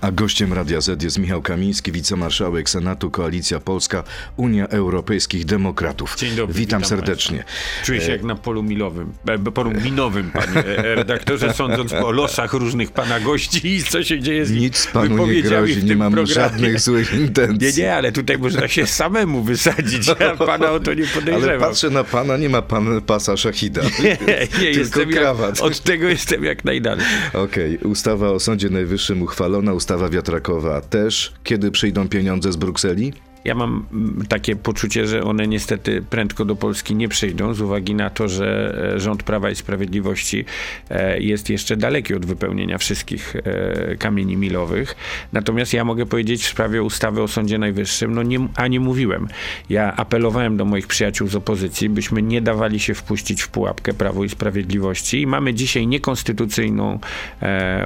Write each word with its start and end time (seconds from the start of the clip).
A 0.00 0.12
gościem 0.12 0.52
Radia 0.52 0.80
Z 0.80 1.02
jest 1.02 1.18
Michał 1.18 1.42
Kamiński, 1.42 1.92
wicemarszałek 1.92 2.70
Senatu, 2.70 3.10
Koalicja 3.10 3.60
Polska, 3.60 4.04
Unia 4.36 4.68
Europejskich 4.68 5.44
Demokratów. 5.44 6.16
Dzień 6.18 6.36
dobry. 6.36 6.54
Witam, 6.54 6.84
serdecznie. 6.84 7.36
Państwa. 7.38 7.84
Czuję 7.84 8.00
się 8.00 8.12
jak 8.12 8.22
na 8.22 8.34
polu 8.34 8.62
milowym, 8.62 9.12
e, 9.28 9.38
polu 9.38 9.70
minowym, 9.84 10.30
panie 10.30 10.64
e, 10.66 10.94
redaktorze, 10.94 11.54
sądząc 11.54 11.92
po 11.92 12.10
losach 12.10 12.52
różnych 12.52 12.90
pana 12.92 13.20
gości 13.20 13.66
i 13.74 13.82
co 13.82 14.02
się 14.04 14.20
dzieje 14.20 14.46
z 14.46 14.50
Nic 14.52 14.86
panu 14.86 15.26
nie 15.26 15.42
grozi, 15.42 15.84
nie 15.84 15.96
mam 15.96 16.12
programie. 16.12 16.34
żadnych 16.50 16.80
złych 16.80 17.14
intencji. 17.14 17.68
Nie, 17.68 17.82
nie, 17.84 17.94
ale 17.94 18.12
tutaj 18.12 18.38
można 18.38 18.68
się 18.68 18.86
samemu 18.86 19.42
wysadzić, 19.42 20.06
ja 20.20 20.36
pana 20.46 20.70
o 20.70 20.80
to 20.80 20.94
nie 20.94 21.06
podejrzewam. 21.06 21.50
Ale 21.50 21.58
patrzę 21.58 21.90
na 21.90 22.04
pana, 22.04 22.36
nie 22.36 22.48
ma 22.48 22.62
pan 22.62 23.00
pasa 23.02 23.36
szachida. 23.36 23.82
Nie, 24.02 24.08
nie 24.10 24.46
Tylko 24.46 24.78
jestem 24.78 25.10
krawat. 25.10 25.56
jak, 25.56 25.66
od 25.66 25.80
tego 25.80 26.08
jestem 26.08 26.44
jak 26.44 26.64
najdalej. 26.64 27.04
Okej, 27.32 27.78
ustawa 27.78 28.30
o 28.30 28.40
Sądzie 28.40 28.68
Najwyższym 28.68 29.22
uchwalona, 29.22 29.74
ustawa 29.86 30.08
wiatrakowa 30.08 30.80
też. 30.80 31.32
Kiedy 31.44 31.70
przyjdą 31.70 32.08
pieniądze 32.08 32.52
z 32.52 32.56
Brukseli? 32.56 33.12
Ja 33.46 33.54
mam 33.54 33.86
mm, 33.92 34.26
takie 34.28 34.56
poczucie, 34.56 35.06
że 35.06 35.24
one 35.24 35.48
niestety 35.48 36.02
prędko 36.10 36.44
do 36.44 36.56
Polski 36.56 36.94
nie 36.94 37.08
przyjdą, 37.08 37.54
z 37.54 37.60
uwagi 37.60 37.94
na 37.94 38.10
to, 38.10 38.28
że 38.28 38.74
e, 38.94 39.00
rząd 39.00 39.22
Prawa 39.22 39.50
i 39.50 39.54
Sprawiedliwości 39.54 40.44
e, 40.90 41.20
jest 41.20 41.50
jeszcze 41.50 41.76
daleki 41.76 42.14
od 42.14 42.26
wypełnienia 42.26 42.78
wszystkich 42.78 43.36
e, 43.36 43.96
kamieni 43.96 44.36
milowych. 44.36 44.96
Natomiast 45.32 45.72
ja 45.72 45.84
mogę 45.84 46.06
powiedzieć 46.06 46.42
w 46.42 46.48
sprawie 46.48 46.82
ustawy 46.82 47.22
o 47.22 47.28
Sądzie 47.28 47.58
Najwyższym, 47.58 48.14
no 48.14 48.22
nie, 48.22 48.48
a 48.56 48.66
nie 48.66 48.80
mówiłem. 48.80 49.28
Ja 49.70 49.96
apelowałem 49.96 50.56
do 50.56 50.64
moich 50.64 50.86
przyjaciół 50.86 51.28
z 51.28 51.36
opozycji, 51.36 51.88
byśmy 51.88 52.22
nie 52.22 52.40
dawali 52.40 52.80
się 52.80 52.94
wpuścić 52.94 53.42
w 53.42 53.48
pułapkę 53.48 53.94
Prawo 53.94 54.24
i 54.24 54.28
Sprawiedliwości 54.28 55.22
i 55.22 55.26
mamy 55.26 55.54
dzisiaj 55.54 55.86
niekonstytucyjną 55.86 56.98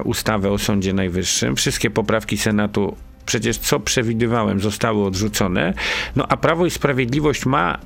ustawę 0.05 0.51
o 0.51 0.59
Sądzie 0.59 0.93
Najwyższym. 0.93 1.57
Wszystkie 1.57 1.91
poprawki 1.91 2.39
Senatu 2.39 2.97
przecież 3.31 3.59
co 3.59 3.81
przewidywałem, 3.81 4.61
zostały 4.61 5.05
odrzucone. 5.05 5.75
No 6.17 6.27
a 6.29 6.37
Prawo 6.37 6.67
i 6.67 6.71
Sprawiedliwość 6.71 7.47
ma 7.47 7.79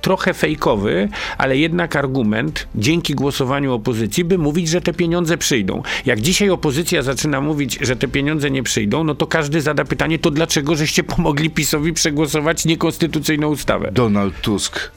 trochę 0.00 0.34
fejkowy, 0.34 1.08
ale 1.38 1.56
jednak 1.56 1.96
argument 1.96 2.68
dzięki 2.74 3.14
głosowaniu 3.14 3.74
opozycji, 3.74 4.24
by 4.24 4.38
mówić, 4.38 4.68
że 4.68 4.80
te 4.80 4.92
pieniądze 4.92 5.38
przyjdą. 5.38 5.82
Jak 6.06 6.20
dzisiaj 6.20 6.50
opozycja 6.50 7.02
zaczyna 7.02 7.40
mówić, 7.40 7.78
że 7.80 7.96
te 7.96 8.08
pieniądze 8.08 8.50
nie 8.50 8.62
przyjdą, 8.62 9.04
no 9.04 9.14
to 9.14 9.26
każdy 9.26 9.60
zada 9.60 9.84
pytanie, 9.84 10.18
to 10.18 10.30
dlaczego 10.30 10.76
żeście 10.76 11.04
pomogli 11.04 11.50
PiSowi 11.50 11.92
przegłosować 11.92 12.64
niekonstytucyjną 12.64 13.48
ustawę? 13.48 13.90
Donald 13.92 14.40
Tusk 14.40 14.90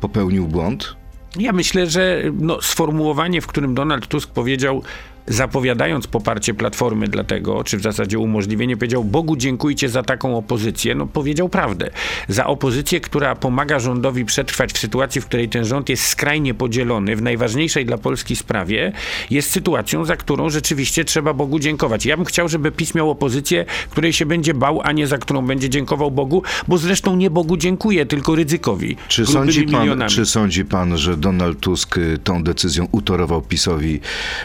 popełnił 0.00 0.48
błąd? 0.48 0.96
Ja 1.38 1.52
myślę, 1.52 1.86
że 1.86 2.22
no, 2.32 2.62
sformułowanie, 2.62 3.40
w 3.40 3.46
którym 3.46 3.74
Donald 3.74 4.06
Tusk 4.06 4.30
powiedział, 4.30 4.82
zapowiadając 5.26 6.06
poparcie 6.06 6.54
Platformy 6.54 7.08
dla 7.08 7.24
tego, 7.24 7.64
czy 7.64 7.78
w 7.78 7.82
zasadzie 7.82 8.18
umożliwienie, 8.18 8.76
powiedział 8.76 9.04
Bogu 9.04 9.36
dziękujcie 9.36 9.88
za 9.88 10.02
taką 10.02 10.36
opozycję, 10.36 10.94
no 10.94 11.06
powiedział 11.06 11.48
prawdę. 11.48 11.90
Za 12.28 12.46
opozycję, 12.46 13.00
która 13.00 13.34
pomaga 13.34 13.78
rządowi 13.78 14.24
przetrwać 14.24 14.72
w 14.72 14.78
sytuacji, 14.78 15.20
w 15.20 15.26
której 15.26 15.48
ten 15.48 15.64
rząd 15.64 15.88
jest 15.88 16.04
skrajnie 16.06 16.54
podzielony 16.54 17.16
w 17.16 17.22
najważniejszej 17.22 17.86
dla 17.86 17.98
Polski 17.98 18.36
sprawie, 18.36 18.92
jest 19.30 19.50
sytuacją, 19.50 20.04
za 20.04 20.16
którą 20.16 20.50
rzeczywiście 20.50 21.04
trzeba 21.04 21.34
Bogu 21.34 21.58
dziękować. 21.58 22.06
Ja 22.06 22.16
bym 22.16 22.26
chciał, 22.26 22.48
żeby 22.48 22.72
PiS 22.72 22.94
miał 22.94 23.10
opozycję, 23.10 23.64
której 23.90 24.12
się 24.12 24.26
będzie 24.26 24.54
bał, 24.54 24.80
a 24.84 24.92
nie 24.92 25.06
za 25.06 25.18
którą 25.18 25.46
będzie 25.46 25.70
dziękował 25.70 26.10
Bogu, 26.10 26.42
bo 26.68 26.78
zresztą 26.78 27.16
nie 27.16 27.30
Bogu 27.30 27.56
dziękuję, 27.56 28.06
tylko 28.06 28.34
Rydzykowi. 28.34 28.96
Czy 29.08 29.26
sądzi, 29.26 29.66
pan, 29.66 30.08
czy 30.08 30.26
sądzi 30.26 30.64
pan, 30.64 30.98
że 30.98 31.16
Donald 31.16 31.60
Tusk 31.60 31.98
y, 31.98 32.18
tą 32.24 32.42
decyzją 32.42 32.88
utorował 32.92 33.42
PiSowi 33.42 34.00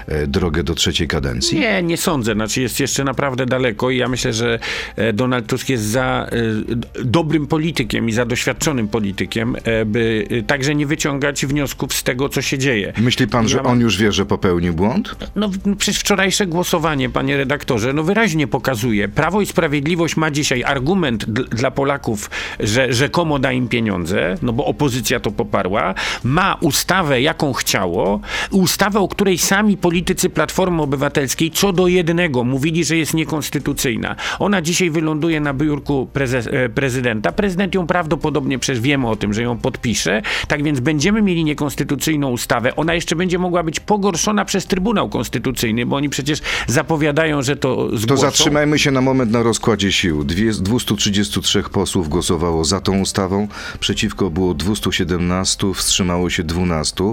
e, 0.08 0.28
drogę 0.28 0.64
do 0.64 0.75
trzeciej 0.76 1.08
kadencji? 1.08 1.60
Nie, 1.60 1.84
nie 1.84 1.98
sądzę. 1.98 2.34
Znaczy 2.34 2.62
jest 2.62 2.80
jeszcze 2.80 3.04
naprawdę 3.04 3.46
daleko 3.46 3.90
i 3.90 3.98
ja 3.98 4.08
myślę, 4.08 4.34
że 4.34 4.60
e, 4.96 5.14
Donald 5.14 5.48
Tusk 5.48 5.70
jest 5.70 5.84
za 5.84 6.28
e, 6.32 7.04
dobrym 7.06 7.48
politykiem 7.48 8.10
i 8.10 8.12
za 8.12 8.26
doświadczonym 8.26 8.88
politykiem, 8.88 9.56
e, 9.64 9.86
by 9.86 10.28
także 10.48 10.76
nie 10.76 10.86
wyciągać 10.86 11.46
wniosków 11.46 11.94
z 11.94 12.04
tego, 12.04 12.30
co 12.30 12.42
się 12.42 12.58
dzieje. 12.58 12.94
Myśli 12.98 13.28
pan, 13.28 13.48
że 13.48 13.64
on 13.64 13.80
już 13.80 13.98
wie, 13.98 14.12
że 14.12 14.26
popełnił 14.26 14.74
błąd? 14.74 15.16
No 15.36 15.50
przecież 15.78 16.02
wczorajsze 16.02 16.48
głosowanie, 16.48 17.10
panie 17.10 17.38
redaktorze, 17.38 17.94
no 17.94 18.04
wyraźnie 18.04 18.48
pokazuje. 18.48 19.08
Prawo 19.08 19.42
i 19.42 19.46
Sprawiedliwość 19.46 20.18
ma 20.18 20.32
dzisiaj 20.32 20.64
argument 20.64 21.26
dla 21.30 21.72
Polaków, 21.72 22.30
że 22.60 22.94
rzekomo 22.94 23.40
da 23.40 23.52
im 23.52 23.68
pieniądze, 23.68 24.38
no 24.42 24.54
bo 24.54 24.66
opozycja 24.66 25.20
to 25.20 25.32
poparła. 25.32 25.94
Ma 26.24 26.58
ustawę, 26.62 27.22
jaką 27.22 27.54
chciało. 27.54 28.20
Ustawę, 28.52 29.00
o 29.00 29.08
której 29.08 29.38
sami 29.38 29.78
politycy 29.78 30.30
Platformy 30.30 30.55
Platformy 30.56 30.82
Obywatelskiej 30.82 31.52
co 31.52 31.74
do 31.74 31.88
jednego 31.88 32.44
mówili, 32.44 32.86
że 32.86 32.98
jest 32.98 33.14
niekonstytucyjna. 33.14 34.16
Ona 34.40 34.62
dzisiaj 34.62 34.90
wyląduje 34.90 35.40
na 35.40 35.54
biurku 35.54 36.08
e, 36.52 36.70
prezydenta. 36.70 37.32
Prezydent 37.32 37.76
ją 37.76 37.88
prawdopodobnie, 37.88 38.60
przecież 38.60 38.82
wiemy 38.82 39.08
o 39.08 39.16
tym, 39.16 39.34
że 39.34 39.42
ją 39.42 39.58
podpisze. 39.58 40.22
Tak 40.48 40.64
więc 40.64 40.80
będziemy 40.80 41.22
mieli 41.22 41.44
niekonstytucyjną 41.44 42.30
ustawę. 42.30 42.76
Ona 42.76 42.94
jeszcze 42.94 43.16
będzie 43.16 43.40
mogła 43.40 43.64
być 43.64 43.80
pogorszona 43.80 44.46
przez 44.46 44.66
Trybunał 44.66 45.10
Konstytucyjny, 45.10 45.86
bo 45.86 45.96
oni 45.96 46.10
przecież 46.10 46.42
zapowiadają, 46.68 47.42
że 47.42 47.56
to 47.56 47.76
zgłoszą. 47.86 48.08
To 48.08 48.18
zatrzymajmy 48.18 48.80
się 48.80 48.92
na 48.92 49.02
moment 49.02 49.32
na 49.32 49.44
rozkładzie 49.44 49.92
sił. 49.92 50.24
233 50.24 51.64
posłów 51.64 52.10
głosowało 52.10 52.66
za 52.66 52.82
tą 52.82 53.00
ustawą, 53.00 53.48
przeciwko 53.80 54.30
było 54.30 54.54
217, 54.54 55.68
wstrzymało 55.74 56.30
się 56.30 56.44
12, 56.44 57.04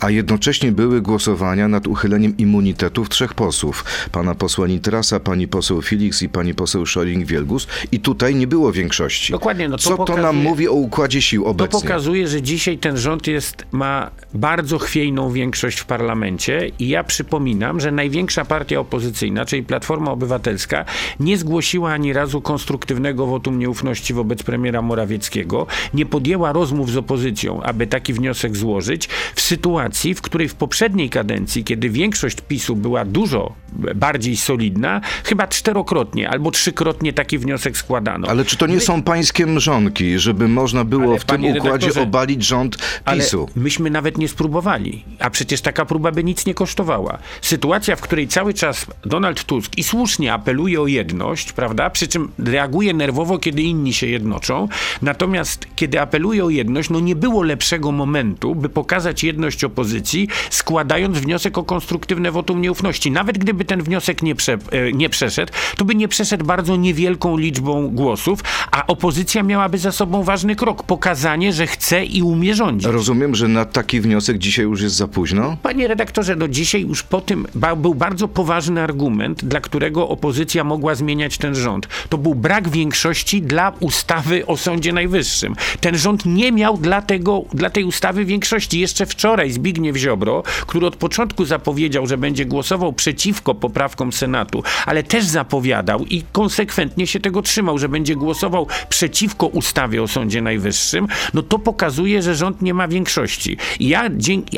a 0.00 0.10
jednocześnie 0.10 0.72
były 0.72 1.02
głosowania 1.02 1.68
nad 1.68 1.86
uchyleniem 1.86 2.36
immunitetu 2.36 2.83
kandydatów 2.84 3.08
trzech 3.08 3.34
posłów. 3.34 3.84
Pana 4.12 4.34
posła 4.34 4.66
Nitrasa, 4.66 5.20
pani 5.20 5.48
poseł 5.48 5.82
Felix 5.82 6.22
i 6.22 6.28
pani 6.28 6.54
poseł 6.54 6.84
Szoring-Wielgus. 6.84 7.66
I 7.92 8.00
tutaj 8.00 8.34
nie 8.34 8.46
było 8.46 8.72
większości. 8.72 9.32
Dokładnie. 9.32 9.68
No 9.68 9.76
to 9.76 9.82
Co 9.82 9.96
pokazuje, 9.96 10.16
to 10.16 10.22
nam 10.22 10.36
mówi 10.36 10.68
o 10.68 10.72
układzie 10.72 11.22
sił 11.22 11.44
obecnie? 11.44 11.72
To 11.72 11.80
pokazuje, 11.80 12.28
że 12.28 12.42
dzisiaj 12.42 12.78
ten 12.78 12.96
rząd 12.96 13.26
jest, 13.26 13.66
ma 13.72 14.10
bardzo 14.34 14.78
chwiejną 14.78 15.30
większość 15.30 15.78
w 15.78 15.84
parlamencie 15.84 16.70
i 16.78 16.88
ja 16.88 17.04
przypominam, 17.04 17.80
że 17.80 17.92
największa 17.92 18.44
partia 18.44 18.80
opozycyjna, 18.80 19.44
czyli 19.44 19.62
Platforma 19.62 20.10
Obywatelska, 20.10 20.84
nie 21.20 21.38
zgłosiła 21.38 21.92
ani 21.92 22.12
razu 22.12 22.40
konstruktywnego 22.40 23.26
wotum 23.26 23.58
nieufności 23.58 24.14
wobec 24.14 24.42
premiera 24.42 24.82
Morawieckiego, 24.82 25.66
nie 25.94 26.06
podjęła 26.06 26.52
rozmów 26.52 26.90
z 26.90 26.96
opozycją, 26.96 27.62
aby 27.62 27.86
taki 27.86 28.12
wniosek 28.12 28.56
złożyć 28.56 29.08
w 29.34 29.40
sytuacji, 29.40 30.14
w 30.14 30.22
której 30.22 30.48
w 30.48 30.54
poprzedniej 30.54 31.10
kadencji, 31.10 31.64
kiedy 31.64 31.90
większość 31.90 32.40
PiSu 32.40 32.73
była 32.74 33.04
dużo 33.04 33.54
bardziej 33.94 34.36
solidna, 34.36 35.00
chyba 35.24 35.46
czterokrotnie 35.46 36.30
albo 36.30 36.50
trzykrotnie 36.50 37.12
taki 37.12 37.38
wniosek 37.38 37.76
składano. 37.76 38.28
Ale 38.28 38.44
czy 38.44 38.56
to 38.56 38.66
nie 38.66 38.74
My... 38.74 38.80
są 38.80 39.02
pańskie 39.02 39.46
mrzonki, 39.46 40.18
żeby 40.18 40.48
można 40.48 40.84
było 40.84 41.10
ale 41.10 41.18
w 41.18 41.24
tym 41.24 41.44
układzie 41.44 42.02
obalić 42.02 42.44
rząd 42.44 42.76
PiSu? 43.12 43.48
Ale 43.54 43.62
myśmy 43.64 43.90
nawet 43.90 44.18
nie 44.18 44.28
spróbowali, 44.28 45.04
a 45.18 45.30
przecież 45.30 45.60
taka 45.60 45.84
próba 45.84 46.12
by 46.12 46.24
nic 46.24 46.46
nie 46.46 46.54
kosztowała. 46.54 47.18
Sytuacja, 47.42 47.96
w 47.96 48.00
której 48.00 48.28
cały 48.28 48.54
czas 48.54 48.86
Donald 49.04 49.44
Tusk 49.44 49.78
i 49.78 49.84
słusznie 49.84 50.32
apeluje 50.32 50.80
o 50.80 50.86
jedność, 50.86 51.52
prawda, 51.52 51.90
przy 51.90 52.08
czym 52.08 52.32
reaguje 52.38 52.94
nerwowo, 52.94 53.38
kiedy 53.38 53.62
inni 53.62 53.92
się 53.92 54.06
jednoczą, 54.06 54.68
natomiast 55.02 55.66
kiedy 55.76 56.00
apeluje 56.00 56.44
o 56.44 56.50
jedność, 56.50 56.90
no 56.90 57.00
nie 57.00 57.16
było 57.16 57.42
lepszego 57.42 57.92
momentu, 57.92 58.54
by 58.54 58.68
pokazać 58.68 59.24
jedność 59.24 59.64
opozycji, 59.64 60.28
składając 60.50 61.18
wniosek 61.18 61.58
o 61.58 61.64
konstruktywne 61.64 62.32
wotum 62.32 62.60
nieufności. 62.64 63.10
Nawet 63.10 63.38
gdyby 63.38 63.64
ten 63.64 63.82
wniosek 63.82 64.22
nie, 64.22 64.34
prze, 64.34 64.52
e, 64.52 64.92
nie 64.92 65.08
przeszedł, 65.08 65.52
to 65.76 65.84
by 65.84 65.94
nie 65.94 66.08
przeszedł 66.08 66.44
bardzo 66.44 66.76
niewielką 66.76 67.36
liczbą 67.36 67.88
głosów, 67.88 68.40
a 68.70 68.86
opozycja 68.86 69.42
miałaby 69.42 69.78
za 69.78 69.92
sobą 69.92 70.22
ważny 70.22 70.56
krok 70.56 70.82
pokazanie, 70.82 71.52
że 71.52 71.66
chce 71.66 72.04
i 72.04 72.22
umie 72.22 72.54
rządzić. 72.54 72.88
Rozumiem, 72.88 73.34
że 73.34 73.48
na 73.48 73.64
taki 73.64 74.00
wniosek 74.00 74.38
dzisiaj 74.38 74.64
już 74.64 74.82
jest 74.82 74.96
za 74.96 75.08
późno? 75.08 75.56
Panie 75.62 75.88
redaktorze, 75.88 76.36
no 76.36 76.48
dzisiaj 76.48 76.82
już 76.82 77.02
po 77.02 77.20
tym 77.20 77.46
ba, 77.54 77.76
był 77.76 77.94
bardzo 77.94 78.28
poważny 78.28 78.80
argument, 78.80 79.44
dla 79.44 79.60
którego 79.60 80.08
opozycja 80.08 80.64
mogła 80.64 80.94
zmieniać 80.94 81.38
ten 81.38 81.54
rząd. 81.54 81.88
To 82.08 82.18
był 82.18 82.34
brak 82.34 82.68
większości 82.68 83.42
dla 83.42 83.72
ustawy 83.80 84.46
o 84.46 84.56
Sądzie 84.56 84.92
Najwyższym. 84.92 85.54
Ten 85.80 85.98
rząd 85.98 86.26
nie 86.26 86.52
miał 86.52 86.76
dla, 86.76 87.02
tego, 87.02 87.44
dla 87.54 87.70
tej 87.70 87.84
ustawy 87.84 88.24
większości. 88.24 88.80
Jeszcze 88.80 89.06
wczoraj 89.06 89.50
Zbigniew 89.50 89.96
Ziobro, 89.96 90.42
który 90.66 90.86
od 90.86 90.96
początku 90.96 91.44
zapowiedział, 91.44 92.06
że 92.06 92.18
będzie 92.18 92.44
głosował 92.44 92.53
przeciwko 92.96 93.54
poprawkom 93.54 94.12
Senatu, 94.12 94.62
ale 94.86 95.02
też 95.02 95.24
zapowiadał 95.24 96.04
i 96.04 96.22
konsekwentnie 96.32 97.06
się 97.06 97.20
tego 97.20 97.42
trzymał, 97.42 97.78
że 97.78 97.88
będzie 97.88 98.16
głosował 98.16 98.66
przeciwko 98.88 99.46
ustawie 99.46 100.02
o 100.02 100.08
Sądzie 100.08 100.42
Najwyższym, 100.42 101.08
no 101.34 101.42
to 101.42 101.58
pokazuje, 101.58 102.22
że 102.22 102.34
rząd 102.34 102.62
nie 102.62 102.74
ma 102.74 102.88
większości. 102.88 103.56
I 103.80 103.88
ja, 103.88 104.10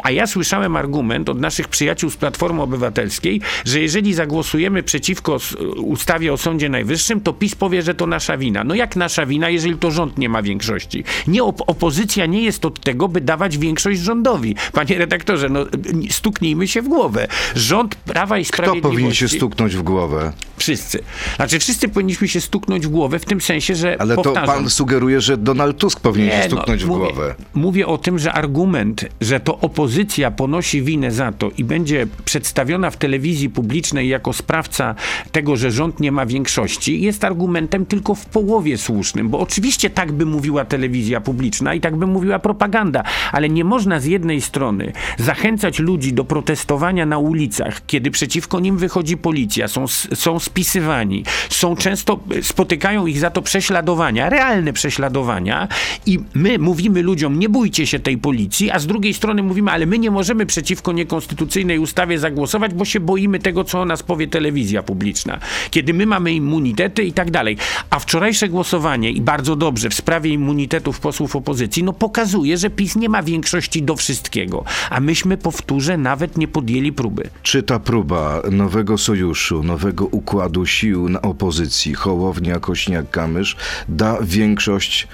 a 0.03 0.11
ja 0.11 0.27
słyszałem 0.27 0.77
argument 0.77 1.29
od 1.29 1.41
naszych 1.41 1.69
przyjaciół 1.69 2.11
z 2.11 2.17
Platformy 2.17 2.63
Obywatelskiej, 2.63 3.41
że 3.65 3.81
jeżeli 3.81 4.15
zagłosujemy 4.15 4.83
przeciwko 4.83 5.39
ustawie 5.77 6.33
o 6.33 6.37
Sądzie 6.37 6.69
Najwyższym, 6.69 7.21
to 7.21 7.33
PiS 7.33 7.55
powie, 7.55 7.83
że 7.83 7.95
to 7.95 8.07
nasza 8.07 8.37
wina. 8.37 8.65
No 8.65 8.75
jak 8.75 8.97
nasza 8.97 9.27
wina, 9.27 9.51
jeżeli 9.51 9.77
to 9.77 9.91
rząd 9.91 10.19
nie 10.19 10.29
ma 10.29 10.43
większości? 10.43 11.05
Nie, 11.27 11.45
op 11.45 11.63
opozycja 11.67 12.27
nie 12.27 12.43
jest 12.43 12.65
od 12.65 12.81
tego, 12.81 13.09
by 13.09 13.21
dawać 13.21 13.59
większość 13.59 14.01
rządowi. 14.01 14.55
Panie 14.73 14.99
redaktorze, 14.99 15.49
no 15.49 15.67
stuknijmy 16.11 16.69
się 16.69 16.83
w 16.83 16.89
głowę. 16.89 17.29
Rząd 17.55 17.86
rząd 17.87 17.95
Prawa 17.95 18.39
i 18.39 18.45
Kto 18.45 18.53
Sprawiedliwości... 18.53 18.95
powinien 18.95 19.15
się 19.15 19.29
stuknąć 19.29 19.77
w 19.77 19.83
głowę? 19.83 20.33
Wszyscy. 20.57 21.03
Znaczy 21.37 21.59
wszyscy 21.59 21.89
powinniśmy 21.89 22.29
się 22.29 22.41
stuknąć 22.41 22.87
w 22.87 22.91
głowę 22.91 23.19
w 23.19 23.25
tym 23.25 23.41
sensie, 23.41 23.75
że 23.75 23.97
Ale 23.99 24.17
to 24.17 24.23
powtarzam, 24.23 24.57
pan 24.57 24.71
sugeruje, 24.71 25.21
że 25.21 25.37
Donald 25.37 25.79
Tusk 25.79 26.01
powinien 26.01 26.31
się 26.31 26.37
nie, 26.37 26.43
no, 26.43 26.57
stuknąć 26.57 26.85
w 26.85 26.87
mówię, 26.87 27.05
głowę. 27.05 27.35
Mówię 27.55 27.87
o 27.87 27.99
tym, 27.99 28.19
że 28.19 28.33
argument, 28.33 29.05
że 29.21 29.41
to 29.41 29.59
opozycja 29.59 30.31
ponosi 30.31 30.83
winę 30.83 31.11
za 31.11 31.33
to 31.33 31.51
i 31.59 31.65
będzie 31.65 32.07
przedstawiona 32.25 32.91
w 32.91 32.97
telewizji 32.97 33.51
publicznej 33.51 34.09
jako 34.09 34.33
sprawca 34.33 34.95
tego, 35.33 35.57
że 35.57 35.71
rząd 35.71 36.01
nie 36.01 36.13
ma 36.13 36.27
większości, 36.27 37.01
jest 37.01 37.25
argumentem 37.25 37.87
tylko 37.87 38.15
w 38.15 38.27
połowie 38.27 38.79
słusznym, 38.79 39.29
bo 39.29 39.41
oczywiście 39.41 39.91
tak 39.91 40.13
by 40.13 40.27
mówiła 40.27 40.65
telewizja 40.65 41.21
publiczna 41.21 41.75
i 41.75 41.81
tak 41.81 41.97
by 41.97 42.07
mówiła 42.07 42.39
propaganda, 42.39 43.03
ale 43.33 43.49
nie 43.49 43.65
można 43.65 44.01
z 44.01 44.05
jednej 44.05 44.41
strony 44.41 44.93
zachęcać 45.19 45.79
ludzi 45.79 46.13
do 46.13 46.25
protestowania 46.25 47.07
na 47.07 47.19
ulicach, 47.19 47.76
kiedy 47.87 48.11
przeciwko 48.11 48.61
nim 48.61 48.79
wychodzi 48.79 49.17
policja, 49.17 49.69
są, 49.69 49.89
są 50.15 50.39
spisywani, 50.39 51.25
są 51.51 51.77
często, 51.77 52.21
spotykają 52.43 53.07
ich 53.07 53.19
za 53.19 53.31
to 53.31 53.43
prześladowania, 53.43 54.29
realne 54.31 54.73
prześladowania 54.73 55.69
i 56.07 56.19
my 56.35 56.59
mówimy 56.59 57.03
ludziom, 57.03 57.39
nie 57.39 57.49
bójcie 57.49 57.87
się 57.87 57.99
tej 57.99 58.19
policji, 58.19 58.71
a 58.71 58.79
z 58.79 58.87
drugiej 58.87 59.15
strony 59.15 59.43
mówimy, 59.43 59.71
ale 59.71 59.87
my 59.87 59.99
nie 59.99 60.11
możemy 60.11 60.47
przeciwko 60.47 60.93
niekonstytucyjnej 60.93 61.79
ustawie 61.79 62.19
zagłosować, 62.19 62.75
bo 62.75 62.85
się 62.85 63.01
boimy 63.01 63.39
tego, 63.39 63.65
co 63.65 63.81
o 63.81 63.85
nas 63.85 64.03
powie 64.03 64.29
telewizja 64.29 64.83
publiczna. 64.83 65.39
Kiedy 65.71 65.95
my 65.95 66.07
mamy 66.07 66.33
immunitety 66.33 67.05
i 67.05 67.13
tak 67.13 67.31
dalej. 67.31 67.57
A 67.91 67.99
wczorajsze 67.99 68.49
głosowanie 68.49 69.11
i 69.11 69.21
bardzo 69.21 69.57
dobrze 69.57 69.91
w 69.91 69.95
sprawie 69.95 70.31
immunitetów 70.31 71.01
posłów 71.01 71.37
opozycji, 71.37 71.85
no 71.85 71.93
pokazuje, 71.93 72.59
że 72.59 72.71
PiS 72.71 72.97
nie 72.97 73.09
ma 73.09 73.23
większości 73.23 73.83
do 73.83 73.97
wszystkiego. 73.97 74.65
A 74.91 75.01
myśmy, 75.01 75.37
powtórzę, 75.37 75.99
nawet 75.99 76.39
nie 76.39 76.49
podjęli 76.49 76.93
próby. 76.93 77.31
Czy 77.43 77.63
ta 77.67 77.79
próba 77.79 78.43
nowego 78.51 78.99
sojuszu, 78.99 79.63
nowego 79.63 80.07
układu 80.07 80.67
sił 80.67 81.09
na 81.09 81.23
opozycji, 81.23 81.95
Hołownia, 81.95 82.61
Kośniak, 82.61 83.11
Kamysz, 83.11 83.57
da 83.89 84.19
większość 84.23 85.09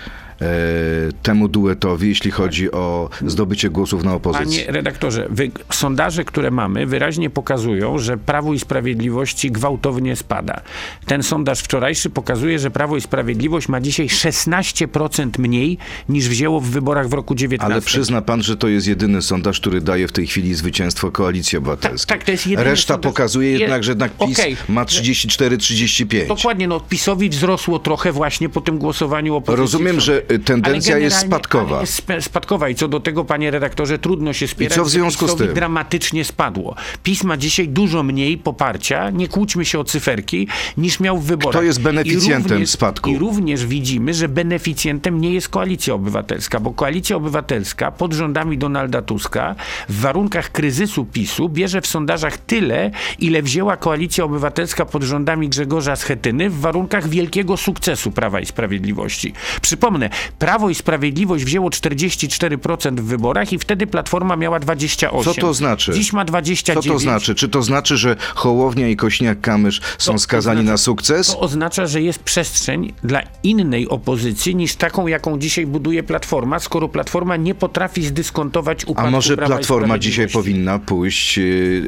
temu 1.22 1.48
duetowi, 1.48 2.08
jeśli 2.08 2.30
chodzi 2.30 2.72
o 2.72 3.10
zdobycie 3.26 3.70
głosów 3.70 4.04
na 4.04 4.14
opozycji? 4.14 4.60
Panie 4.60 4.72
redaktorze, 4.72 5.26
wy, 5.30 5.50
sondaże, 5.72 6.24
które 6.24 6.50
mamy, 6.50 6.86
wyraźnie 6.86 7.30
pokazują, 7.30 7.98
że 7.98 8.16
Prawo 8.16 8.54
i 8.54 8.58
Sprawiedliwości 8.58 9.50
gwałtownie 9.50 10.16
spada. 10.16 10.60
Ten 11.06 11.22
sondaż 11.22 11.60
wczorajszy 11.60 12.10
pokazuje, 12.10 12.58
że 12.58 12.70
Prawo 12.70 12.96
i 12.96 13.00
Sprawiedliwość 13.00 13.68
ma 13.68 13.80
dzisiaj 13.80 14.06
16% 14.06 15.38
mniej 15.38 15.78
niż 16.08 16.28
wzięło 16.28 16.60
w 16.60 16.66
wyborach 16.70 17.08
w 17.08 17.12
roku 17.12 17.34
19. 17.34 17.72
Ale 17.74 17.82
przyzna 17.82 18.22
pan, 18.22 18.42
że 18.42 18.56
to 18.56 18.68
jest 18.68 18.86
jedyny 18.86 19.22
sondaż, 19.22 19.60
który 19.60 19.80
daje 19.80 20.08
w 20.08 20.12
tej 20.12 20.26
chwili 20.26 20.54
zwycięstwo 20.54 21.10
Koalicji 21.10 21.58
Obywatelskiej. 21.58 22.08
tak, 22.18 22.24
to 22.24 22.32
jest 22.32 22.46
jedyny 22.46 22.70
Reszta 22.70 22.94
sondaż- 22.94 23.02
pokazuje 23.10 23.52
je- 23.52 23.58
jednak, 23.58 23.84
że 23.84 23.90
jednak 23.92 24.12
PiS 24.26 24.38
Okej. 24.40 24.56
ma 24.68 24.84
34-35. 24.84 26.26
Dokładnie, 26.28 26.68
no 26.68 26.80
PiSowi 26.80 27.28
wzrosło 27.28 27.78
trochę 27.78 28.12
właśnie 28.12 28.48
po 28.48 28.60
tym 28.60 28.78
głosowaniu 28.78 29.34
opozycji. 29.36 29.60
Rozumiem, 29.60 30.00
że 30.00 30.22
tendencja 30.38 30.94
Ale 30.94 31.04
jest 31.04 31.18
spadkowa. 31.18 31.80
Jest 31.80 32.02
spadkowa 32.20 32.68
i 32.68 32.74
co 32.74 32.88
do 32.88 33.00
tego, 33.00 33.24
panie 33.24 33.50
redaktorze, 33.50 33.98
trudno 33.98 34.32
się 34.32 34.48
spierać. 34.48 34.74
co 34.76 34.84
w 34.84 34.90
związku 34.90 35.28
z 35.28 35.36
tym? 35.36 35.54
dramatycznie 35.54 36.24
spadło. 36.24 36.74
PiS 37.02 37.24
ma 37.24 37.36
dzisiaj 37.36 37.68
dużo 37.68 38.02
mniej 38.02 38.38
poparcia, 38.38 39.10
nie 39.10 39.28
kłóćmy 39.28 39.64
się 39.64 39.78
o 39.78 39.84
cyferki, 39.84 40.48
niż 40.76 41.00
miał 41.00 41.18
w 41.18 41.24
wyborach. 41.24 41.52
Kto 41.52 41.62
jest 41.62 41.80
I 41.80 41.82
beneficjentem 41.82 42.52
również- 42.52 42.70
spadku? 42.70 43.10
I 43.10 43.18
również 43.18 43.66
widzimy, 43.66 44.14
że 44.14 44.28
beneficjentem 44.28 45.20
nie 45.20 45.32
jest 45.34 45.48
Koalicja 45.48 45.94
Obywatelska, 45.94 46.60
bo 46.60 46.70
Koalicja 46.72 47.16
Obywatelska 47.16 47.90
pod 47.90 48.12
rządami 48.12 48.58
Donalda 48.58 49.02
Tuska 49.02 49.54
w 49.88 50.00
warunkach 50.00 50.52
kryzysu 50.52 51.04
PiSu 51.04 51.48
bierze 51.48 51.80
w 51.80 51.86
sondażach 51.86 52.38
tyle, 52.38 52.90
ile 53.18 53.42
wzięła 53.42 53.76
Koalicja 53.76 54.24
Obywatelska 54.24 54.84
pod 54.84 55.02
rządami 55.02 55.48
Grzegorza 55.48 55.96
Schetyny 55.96 56.50
w 56.50 56.60
warunkach 56.60 57.08
wielkiego 57.08 57.56
sukcesu 57.56 58.10
Prawa 58.10 58.40
i 58.40 58.46
Sprawiedliwości. 58.46 59.32
Przypomnę, 59.62 60.10
Prawo 60.38 60.70
i 60.70 60.74
Sprawiedliwość 60.74 61.44
wzięło 61.44 61.70
44% 61.70 63.00
w 63.00 63.04
wyborach 63.04 63.52
i 63.52 63.58
wtedy 63.58 63.86
Platforma 63.86 64.36
miała 64.36 64.60
28%. 64.60 65.24
Co 65.24 65.34
to 65.34 65.54
znaczy? 65.54 65.92
Dziś 65.92 66.12
ma 66.12 66.24
29%. 66.24 66.74
Co 66.74 66.82
to 66.82 66.98
znaczy? 66.98 67.34
Czy 67.34 67.48
to 67.48 67.62
znaczy, 67.62 67.96
że 67.96 68.16
Hołownia 68.34 68.88
i 68.88 68.96
Kośniak-Kamysz 68.96 69.80
są 69.98 70.12
To 70.12 70.18
skazani 70.18 70.60
oznacza- 70.60 70.70
na 70.70 70.76
sukces? 70.76 71.26
To 71.26 71.40
oznacza, 71.40 71.86
że 71.86 72.02
jest 72.02 72.18
przestrzeń 72.18 72.92
dla 73.04 73.22
innej 73.42 73.88
opozycji 73.88 74.56
niż 74.56 74.74
taką, 74.74 75.06
jaką 75.06 75.38
dzisiaj 75.38 75.66
buduje 75.66 76.02
Platforma, 76.02 76.58
skoro 76.58 76.88
Platforma 76.88 77.36
nie 77.36 77.54
potrafi 77.54 78.02
zdyskontować 78.04 78.84
upadku 78.84 79.08
A 79.08 79.10
może 79.10 79.36
Prawa 79.36 79.54
Platforma 79.56 79.98
dzisiaj 79.98 80.28
powinna 80.28 80.78
pójść 80.78 81.38
y, 81.38 81.42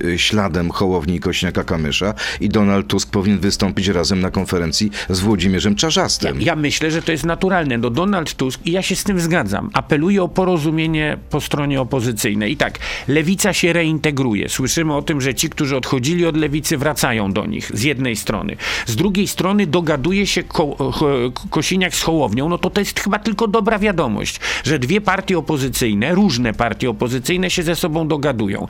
y, 0.04 0.19
śladem 0.19 0.70
Hołowni 0.70 1.16
i 1.16 1.20
Kośniaka-Kamysza 1.20 2.14
i 2.40 2.48
Donald 2.48 2.86
Tusk 2.86 3.10
powinien 3.10 3.38
wystąpić 3.38 3.88
razem 3.88 4.20
na 4.20 4.31
konferencji 4.31 4.90
z 5.10 5.20
Włodzimierzem 5.20 5.75
Czarzastym? 5.75 6.40
Ja 6.40 6.56
myślę, 6.56 6.90
że 6.90 7.02
to 7.02 7.12
jest 7.12 7.25
naturalne. 7.25 7.78
No 7.78 7.90
Donald 7.90 8.23
Tusk, 8.34 8.60
i 8.66 8.72
ja 8.72 8.82
się 8.82 8.96
z 8.96 9.04
tym 9.04 9.20
zgadzam, 9.20 9.70
apeluje 9.72 10.22
o 10.22 10.28
porozumienie 10.28 11.16
po 11.30 11.40
stronie 11.40 11.80
opozycyjnej. 11.80 12.52
I 12.52 12.56
tak, 12.56 12.78
lewica 13.08 13.52
się 13.52 13.72
reintegruje. 13.72 14.48
Słyszymy 14.48 14.94
o 14.96 15.02
tym, 15.02 15.20
że 15.20 15.34
ci, 15.34 15.50
którzy 15.50 15.76
odchodzili 15.76 16.26
od 16.26 16.36
lewicy, 16.36 16.78
wracają 16.78 17.32
do 17.32 17.46
nich 17.46 17.70
z 17.76 17.82
jednej 17.82 18.16
strony. 18.16 18.56
Z 18.86 18.96
drugiej 18.96 19.28
strony 19.28 19.66
dogaduje 19.66 20.26
się 20.26 20.42
ko- 20.42 20.92
Kosiniak 21.50 21.94
z 21.94 22.02
Hołownią. 22.02 22.48
No 22.48 22.58
to 22.58 22.70
to 22.70 22.80
jest 22.80 23.00
chyba 23.00 23.18
tylko 23.18 23.48
dobra 23.48 23.78
wiadomość, 23.78 24.40
że 24.64 24.78
dwie 24.78 25.00
partie 25.00 25.38
opozycyjne, 25.38 26.14
różne 26.14 26.52
partie 26.52 26.90
opozycyjne 26.90 27.50
się 27.50 27.62
ze 27.62 27.76
sobą 27.76 28.08
dogadują. 28.08 28.66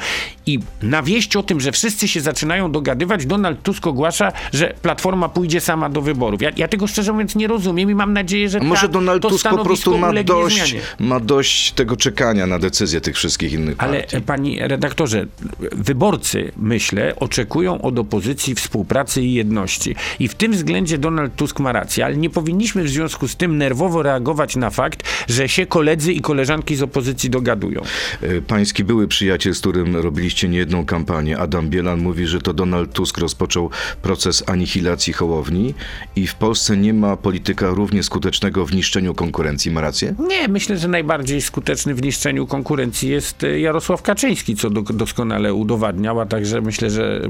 I 0.46 0.58
na 0.82 1.02
wieść 1.02 1.36
o 1.36 1.42
tym, 1.42 1.60
że 1.60 1.72
wszyscy 1.72 2.08
się 2.08 2.20
zaczynają 2.20 2.72
dogadywać, 2.72 3.26
Donald 3.26 3.62
Tusk 3.62 3.86
ogłasza, 3.86 4.32
że 4.52 4.74
Platforma 4.82 5.28
pójdzie 5.28 5.60
sama 5.60 5.88
do 5.88 6.00
wyborów. 6.02 6.42
Ja, 6.42 6.50
ja 6.56 6.68
tego 6.68 6.86
szczerze 6.86 7.12
mówiąc 7.12 7.34
nie 7.36 7.46
rozumiem 7.46 7.90
i 7.90 7.94
mam 7.94 8.12
nadzieję, 8.12 8.48
że 8.48 8.60
A 8.60 8.64
może 8.64 8.82
ta, 8.82 8.88
Donald 8.88 9.22
to 9.22 9.28
Tusk 9.42 9.48
po 9.58 9.64
prostu 9.64 9.98
ma 9.98 10.12
dość, 10.22 10.56
zmianie. 10.56 10.80
ma 10.98 11.20
dość 11.20 11.72
tego 11.72 11.96
czekania 11.96 12.46
na 12.46 12.58
decyzję 12.58 13.00
tych 13.00 13.16
wszystkich 13.16 13.52
innych 13.52 13.74
Ale 13.78 13.98
partii? 14.00 14.16
e, 14.16 14.20
pani 14.20 14.58
redaktorze, 14.60 15.26
wyborcy, 15.72 16.52
myślę, 16.56 17.16
oczekują 17.16 17.82
od 17.82 17.98
opozycji 17.98 18.54
współpracy 18.54 19.22
i 19.22 19.34
jedności. 19.34 19.94
I 20.18 20.28
w 20.28 20.34
tym 20.34 20.52
względzie 20.52 20.98
Donald 20.98 21.36
Tusk 21.36 21.60
ma 21.60 21.72
rację, 21.72 22.04
ale 22.04 22.16
nie 22.16 22.30
powinniśmy 22.30 22.84
w 22.84 22.88
związku 22.88 23.28
z 23.28 23.36
tym 23.36 23.58
nerwowo 23.58 24.02
reagować 24.02 24.56
na 24.56 24.70
fakt, 24.70 25.02
że 25.28 25.48
się 25.48 25.66
koledzy 25.66 26.12
i 26.12 26.20
koleżanki 26.20 26.76
z 26.76 26.82
opozycji 26.82 27.30
dogadują. 27.30 27.82
E, 28.22 28.40
Pański 28.40 28.84
były 28.84 29.08
przyjaciel, 29.08 29.54
z 29.54 29.60
którym 29.60 29.96
robiliście 29.96 30.48
niejedną 30.48 30.84
kampanię, 30.86 31.38
Adam 31.38 31.68
Bielan, 31.70 32.00
mówi, 32.00 32.26
że 32.26 32.40
to 32.40 32.52
Donald 32.52 32.92
Tusk 32.92 33.18
rozpoczął 33.18 33.70
proces 34.02 34.44
anihilacji 34.46 35.12
Hołowni 35.12 35.74
i 36.16 36.26
w 36.26 36.34
Polsce 36.34 36.76
nie 36.76 36.94
ma 36.94 37.16
polityka 37.16 37.68
równie 37.68 38.02
skutecznego 38.02 38.66
w 38.66 38.72
niszczeniu 38.74 39.14
konkurencji. 39.24 39.70
Ma 39.70 39.80
rację? 39.80 40.14
Nie, 40.18 40.48
myślę, 40.48 40.78
że 40.78 40.88
najbardziej 40.88 41.42
skuteczny 41.42 41.94
w 41.94 42.02
niszczeniu 42.02 42.46
konkurencji 42.46 43.08
jest 43.08 43.44
e, 43.44 43.60
Jarosław 43.60 44.02
Kaczyński, 44.02 44.56
co 44.56 44.70
do, 44.70 44.82
doskonale 44.82 45.54
udowadniał, 45.54 46.20
a 46.20 46.26
także 46.26 46.60
myślę, 46.60 46.90
że 46.90 47.20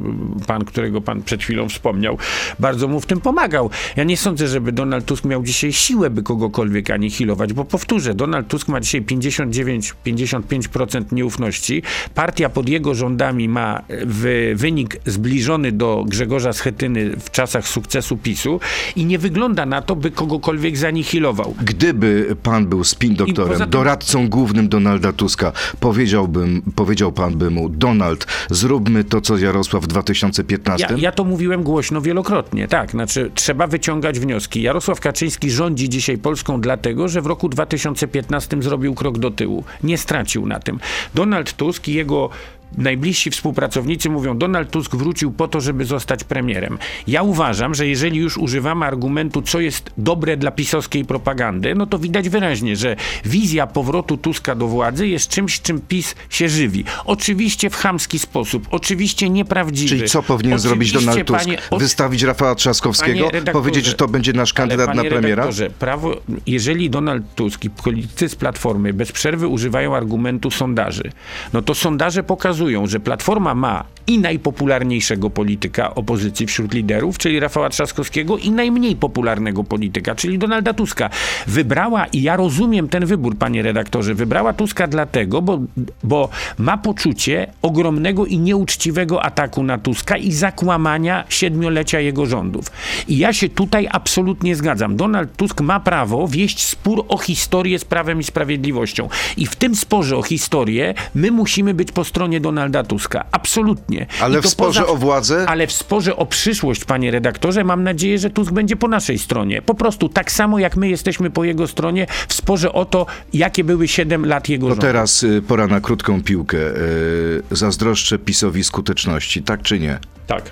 pan, 0.47 0.65
którego 0.65 1.01
pan 1.01 1.23
przed 1.23 1.43
chwilą 1.43 1.69
wspomniał, 1.69 2.19
bardzo 2.59 2.89
mu 2.89 3.01
w 3.01 3.07
tym 3.07 3.21
pomagał. 3.21 3.71
Ja 3.97 4.05
nie 4.05 4.17
sądzę, 4.17 4.49
żeby 4.49 4.73
Donald 4.73 5.05
Tusk 5.05 5.25
miał 5.25 5.43
dzisiaj 5.43 5.73
siłę, 5.73 6.11
by 6.11 6.23
kogokolwiek 6.23 6.91
anihilować, 6.91 7.53
bo 7.53 7.65
powtórzę, 7.65 8.15
Donald 8.15 8.49
Tusk 8.49 8.69
ma 8.69 8.81
dzisiaj 8.81 9.03
59-55% 9.03 11.13
nieufności. 11.13 11.83
Partia 12.15 12.49
pod 12.49 12.69
jego 12.69 12.95
rządami 12.95 13.49
ma 13.49 13.79
e, 13.79 13.83
w, 13.89 14.53
wynik 14.57 14.97
zbliżony 15.07 15.73
do 15.73 16.05
Grzegorza 16.09 16.53
Schetyny 16.53 17.17
w 17.17 17.31
czasach 17.31 17.69
sukcesu 17.69 18.17
PiSu 18.17 18.61
i 18.97 19.05
nie 19.05 19.19
wygląda 19.19 19.67
na 19.67 19.83
to, 19.83 19.97
by 19.97 20.11
kogokolwiek 20.11 20.77
zanihilował. 20.77 21.55
Gdyby 21.85 22.37
pan 22.43 22.67
był 22.67 22.85
spin 22.85 23.15
doktorem, 23.15 23.59
tym- 23.59 23.71
doradcą 23.71 24.29
głównym 24.29 24.69
Donalda 24.69 25.13
Tuska, 25.13 25.53
powiedziałbym, 25.81 26.63
powiedział 26.77 27.13
pan 27.13 27.35
by 27.35 27.51
mu, 27.51 27.69
Donald, 27.69 28.27
zróbmy 28.51 29.05
to, 29.05 29.21
co 29.21 29.39
Jarosław 29.39 29.85
w 29.85 29.87
2015? 29.87 30.87
Ja, 30.91 30.97
ja 30.99 31.13
to 31.13 31.25
mówiłem 31.25 31.63
głośno 31.63 32.01
wielokrotnie, 32.01 32.69
tak. 32.69 32.91
Znaczy, 32.91 33.31
trzeba 33.35 33.67
wyciągać 33.67 34.19
wnioski. 34.21 34.63
Jarosław 34.63 35.01
Kaczyński 35.01 35.51
rządzi 35.51 35.89
dzisiaj 35.89 36.19
Polską 36.19 36.61
dlatego, 36.61 37.09
że 37.09 37.23
w 37.23 37.27
roku 37.27 37.49
2015 37.49 38.63
zrobił 38.63 38.95
krok 38.95 39.19
do 39.19 39.31
tyłu. 39.31 39.65
Nie 39.83 39.99
stracił 39.99 40.47
na 40.47 40.61
tym. 40.61 40.79
Donald 41.15 41.53
Tusk 41.53 41.89
i 41.89 41.95
jego 41.95 42.31
najbliżsi 42.79 43.31
współpracownicy 43.31 44.11
mówią, 44.11 44.39
Donald 44.39 44.71
Tusk 44.71 44.97
wrócił 44.97 45.33
po 45.33 45.49
to, 45.49 45.61
żeby 45.61 45.85
zostać 45.85 46.25
premierem. 46.25 46.79
Ja 47.07 47.23
uważam, 47.23 47.75
że 47.75 47.87
jeżeli 47.87 48.19
już 48.19 48.39
używamy 48.39 48.87
argumentu, 48.87 49.43
co 49.43 49.61
jest 49.61 49.91
dobre 49.99 50.37
dla 50.37 50.51
pisowskiej 50.51 51.05
propagandy, 51.05 51.75
no 51.75 51.87
to 51.87 51.99
widać 51.99 52.29
wyraźnie, 52.29 52.77
że 52.77 52.97
wizja 53.25 53.67
powrotu 53.67 54.17
Tuska 54.17 54.55
do 54.55 54.67
władzy 54.69 55.09
jest 55.09 55.29
czymś, 55.29 55.61
czym 55.61 55.81
PiS 55.81 56.15
się 56.31 56.49
żywi. 56.49 56.85
Oczywiście 57.05 57.71
w 57.71 57.77
chamski 57.77 58.19
sposób, 58.19 58.69
oczywiście 58.71 59.31
nieprawdziwy. 59.31 59.89
Czyli 59.89 60.09
co 60.09 60.23
powinien 60.23 60.59
zrobić 60.59 60.91
Oczywiście, 60.97 61.07
Donald 61.13 61.27
Tusk? 61.29 61.41
panie- 61.45 61.59
o- 61.71 61.79
Wystawić 61.79 62.23
Rafała 62.23 62.55
Trzaskowskiego? 62.55 63.31
Powiedzieć, 63.53 63.87
że 63.87 63.93
to 63.95 64.09
będzie 64.09 64.33
nasz 64.33 64.53
kandydat 64.53 64.95
na 64.95 65.05
premiera? 65.05 65.49
prawo, 65.79 66.17
jeżeli 66.47 66.91
Donald 66.91 67.25
Tusk 67.35 67.65
i 67.65 67.71
politycy 67.71 68.29
z 68.29 68.35
Platformy 68.35 68.93
bez 68.93 69.13
przerwy 69.13 69.49
używają 69.49 69.97
argumentu 69.97 70.51
sondaży, 70.51 71.13
no 71.53 71.63
to 71.63 71.75
sondaże 71.75 72.23
pokazują, 72.23 72.64
pokazują, 72.65 72.87
że 72.87 73.01
Platforma 73.01 73.55
ma 73.55 73.85
i 74.07 74.19
najpopularniejszego 74.19 75.31
polityka 75.31 75.95
opozycji 75.95 76.47
wśród 76.47 76.75
liderów, 76.75 77.19
czyli 77.19 77.41
Rafała 77.41 77.69
Trzaskowskiego, 77.69 78.39
i 78.39 78.51
najmniej 78.51 78.97
popularnego 78.97 79.65
polityka, 79.65 80.15
czyli 80.15 80.39
Donalda 80.39 80.73
Tuska. 80.73 81.11
Wybrała, 81.47 82.07
i 82.07 82.23
ja 82.23 82.37
rozumiem 82.37 82.89
ten 82.89 83.07
wybór, 83.07 83.37
panie 83.39 83.63
redaktorze, 83.63 84.15
wybrała 84.15 84.53
Tuska 84.53 84.87
dlatego, 84.87 85.43
bo, 85.43 85.61
bo 86.03 86.29
ma 86.59 86.79
poczucie 86.79 87.47
ogromnego 87.63 88.27
i 88.27 88.39
nieuczciwego 88.39 89.23
ataku 89.23 89.63
na 89.63 89.79
Tuska 89.79 90.17
i 90.17 90.33
zakłamania 90.33 91.25
siedmiolecia 91.29 92.01
jego 92.01 92.27
rządów. 92.27 92.71
I 93.09 93.19
ja 93.19 93.33
się 93.33 93.49
tutaj 93.49 93.89
absolutnie 93.91 94.57
zgadzam. 94.57 94.97
Donald 94.97 95.37
Tusk 95.37 95.61
ma 95.61 95.81
prawo 95.81 96.29
wieść 96.29 96.65
spór 96.65 97.05
o 97.09 97.19
historię 97.19 97.79
z 97.79 97.85
Prawem 97.85 98.21
i 98.21 98.25
Sprawiedliwością. 98.25 99.09
I 99.37 99.47
w 99.47 99.57
tym 99.57 99.77
sporze 99.77 100.17
o 100.17 100.23
historię 100.23 100.95
my 101.15 101.31
musimy 101.31 101.75
być 101.75 101.93
po 101.93 102.05
stronie 102.05 102.41
Donalda 102.41 102.54
Tuska. 102.89 103.25
Absolutnie. 103.33 104.07
Ale 104.21 104.41
to 104.41 104.49
w 104.49 104.51
sporze 104.51 104.87
o 104.87 104.97
władzę? 104.97 105.45
Ale 105.49 105.67
w 105.67 105.73
sporze 105.73 106.17
o 106.17 106.27
przyszłość, 106.27 106.85
panie 106.85 107.11
redaktorze, 107.11 107.65
mam 107.65 107.83
nadzieję, 107.83 108.19
że 108.19 108.31
Tusk 108.31 108.53
będzie 108.53 108.77
po 108.77 108.89
naszej 108.89 109.19
stronie. 109.19 109.63
Po 109.63 109.75
prostu 109.75 110.09
tak 110.09 110.33
samo 110.33 110.59
jak 110.59 110.77
my 110.77 110.89
jesteśmy 110.89 111.31
po 111.31 111.45
jego 111.45 111.67
stronie 111.67 112.07
w 112.29 112.35
sporze 112.35 112.73
o 112.73 112.85
to, 112.85 113.07
jakie 113.33 113.65
były 113.65 113.89
7 113.89 114.27
lat 114.27 114.49
jego 114.49 114.67
To 114.67 114.71
rządu. 114.71 114.83
teraz 114.83 115.23
y, 115.23 115.43
pora 115.49 115.67
na 115.67 115.81
krótką 115.81 116.23
piłkę. 116.23 116.59
Y, 116.59 117.43
Zazdroszczę 117.51 118.19
PiSowi 118.19 118.65
skuteczności, 118.65 119.43
tak 119.43 119.63
czy 119.63 119.79
nie? 119.81 119.99
Tak. 120.27 120.51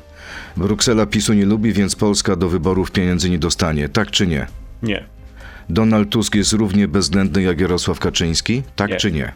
Bruksela 0.57 1.07
PiSu 1.07 1.33
nie 1.33 1.47
lubi, 1.47 1.73
więc 1.73 1.97
Polska 1.97 2.37
do 2.37 2.49
wyborów 2.49 2.91
pieniędzy 2.91 3.31
nie 3.31 3.39
dostanie, 3.39 3.89
tak 3.89 4.11
czy 4.11 4.27
nie? 4.27 4.47
Nie. 4.83 5.05
Donald 5.69 6.11
Tusk 6.11 6.35
jest 6.35 6.53
równie 6.53 6.89
bezwzględny 6.89 7.43
jak 7.43 7.61
Jarosław 7.61 7.99
Kaczyński, 7.99 8.63
tak 8.77 8.91
Nie. 8.91 8.97
czy 8.97 9.13
nie? 9.13 9.33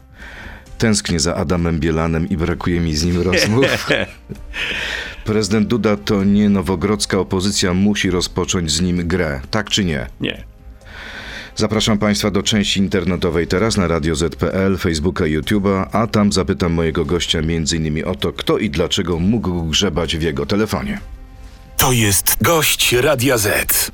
Tęsknię 0.78 1.21
za 1.21 1.35
Adamem 1.35 1.80
Bielanem 1.80 2.28
i 2.28 2.37
brakuje 2.37 2.80
mi 2.80 2.97
z 2.97 3.04
nim 3.04 3.23
rozmów. 3.23 3.66
Prezydent 5.25 5.68
Duda 5.68 5.97
to 5.97 6.25
nie 6.25 6.49
nowogrodzka 6.49 7.18
opozycja, 7.18 7.75
musi 7.75 8.11
rozpocząć 8.11 8.71
z 8.71 8.80
nim 8.80 9.09
grę, 9.09 9.40
tak 9.50 9.71
czy 9.71 9.85
nie? 9.85 10.06
Nie. 10.21 10.45
Zapraszam 11.56 11.99
Państwa 11.99 12.30
do 12.30 12.42
części 12.42 12.80
internetowej 12.80 13.47
teraz 13.47 13.76
na 13.76 13.88
Radio 13.88 14.16
Z.pl, 14.16 14.78
Facebooka 14.78 15.26
i 15.26 15.38
YouTube'a, 15.38 15.87
a 15.92 16.06
tam 16.06 16.33
zapytam 16.33 16.73
mojego 16.73 17.04
gościa 17.04 17.38
m.in. 17.38 18.04
o 18.04 18.14
to, 18.14 18.33
kto 18.33 18.59
i 18.59 18.71
dlaczego 18.71 19.18
mógł 19.18 19.62
grzebać 19.62 20.16
w 20.16 20.23
jego 20.23 20.47
telefonie. 20.47 21.00
To 21.76 21.92
jest 21.92 22.37
gość 22.42 22.92
Radia 22.92 23.38
Z. 23.38 23.90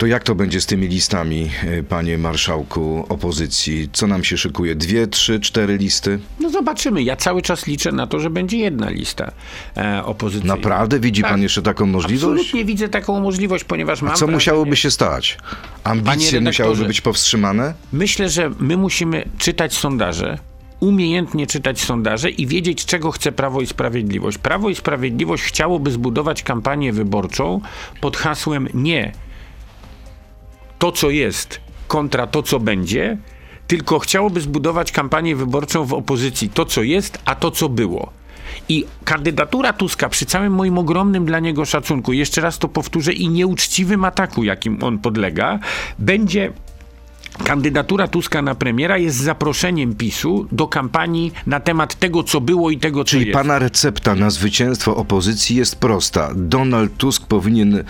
To 0.00 0.06
jak 0.06 0.24
to 0.24 0.34
będzie 0.34 0.60
z 0.60 0.66
tymi 0.66 0.88
listami, 0.88 1.50
y, 1.64 1.82
panie 1.82 2.18
marszałku 2.18 3.06
opozycji? 3.08 3.88
Co 3.92 4.06
nam 4.06 4.24
się 4.24 4.36
szykuje? 4.38 4.74
Dwie, 4.74 5.06
trzy, 5.06 5.40
cztery 5.40 5.76
listy? 5.78 6.18
No 6.40 6.50
zobaczymy. 6.50 7.02
Ja 7.02 7.16
cały 7.16 7.42
czas 7.42 7.66
liczę 7.66 7.92
na 7.92 8.06
to, 8.06 8.20
że 8.20 8.30
będzie 8.30 8.58
jedna 8.58 8.90
lista 8.90 9.32
e, 9.76 10.04
opozycyjna. 10.04 10.54
Naprawdę? 10.56 11.00
Widzi 11.00 11.22
Tak. 11.22 11.30
pan 11.30 11.42
jeszcze 11.42 11.62
taką 11.62 11.86
możliwość? 11.86 12.24
Absolutnie 12.40 12.64
widzę 12.64 12.88
taką 12.88 13.20
możliwość, 13.20 13.64
ponieważ 13.64 14.02
mam 14.02 14.14
Co 14.14 14.18
wrażenie- 14.26 14.34
musiałoby 14.34 14.76
się 14.76 14.90
stać? 14.90 15.38
Ambicje 15.84 16.40
musiałyby 16.40 16.84
być 16.84 17.00
powstrzymane? 17.00 17.74
Myślę, 17.92 18.28
że 18.28 18.50
my 18.58 18.76
musimy 18.76 19.24
czytać 19.38 19.74
sondaże, 19.74 20.38
umiejętnie 20.80 21.46
czytać 21.46 21.80
sondaże 21.80 22.30
i 22.30 22.46
wiedzieć, 22.46 22.84
czego 22.84 23.10
chce 23.10 23.32
Prawo 23.32 23.60
i 23.60 23.66
Sprawiedliwość. 23.66 24.38
Prawo 24.38 24.70
i 24.70 24.74
Sprawiedliwość 24.74 25.42
chciałoby 25.42 25.90
zbudować 25.90 26.42
kampanię 26.42 26.92
wyborczą 26.92 27.60
pod 28.00 28.16
hasłem 28.16 28.68
nie 28.74 29.12
to, 30.80 30.92
co 30.92 31.10
jest, 31.10 31.60
kontra 31.88 32.26
to, 32.26 32.42
co 32.42 32.60
będzie, 32.60 33.18
tylko 33.66 33.98
chciałoby 33.98 34.40
zbudować 34.40 34.92
kampanię 34.92 35.36
wyborczą 35.36 35.84
w 35.84 35.94
opozycji 35.94 36.48
to, 36.48 36.64
co 36.64 36.82
jest, 36.82 37.18
a 37.24 37.34
to, 37.34 37.50
co 37.50 37.68
było. 37.68 38.12
I 38.68 38.86
kandydatura 39.04 39.72
Tuska, 39.72 40.08
przy 40.08 40.26
całym 40.26 40.52
moim 40.52 40.78
ogromnym 40.78 41.26
dla 41.26 41.40
niego 41.40 41.64
szacunku, 41.64 42.12
jeszcze 42.12 42.40
raz 42.40 42.58
to 42.58 42.68
powtórzę, 42.68 43.12
i 43.12 43.28
nieuczciwym 43.28 44.04
ataku, 44.04 44.44
jakim 44.44 44.82
on 44.82 44.98
podlega, 44.98 45.58
będzie 45.98 46.52
Kandydatura 47.44 48.08
Tuska 48.08 48.42
na 48.42 48.54
premiera 48.54 48.98
jest 48.98 49.16
zaproszeniem 49.16 49.94
PiSu 49.94 50.46
do 50.52 50.68
kampanii 50.68 51.32
na 51.46 51.60
temat 51.60 51.94
tego, 51.94 52.22
co 52.22 52.40
było 52.40 52.70
i 52.70 52.78
tego, 52.78 53.04
co 53.04 53.10
Czyli 53.10 53.26
jest. 53.26 53.34
pana 53.38 53.58
recepta 53.58 54.14
na 54.14 54.30
zwycięstwo 54.30 54.96
opozycji 54.96 55.56
jest 55.56 55.76
prosta. 55.76 56.30
Donald 56.34 56.96
Tusk 56.96 57.26
powinien 57.26 57.84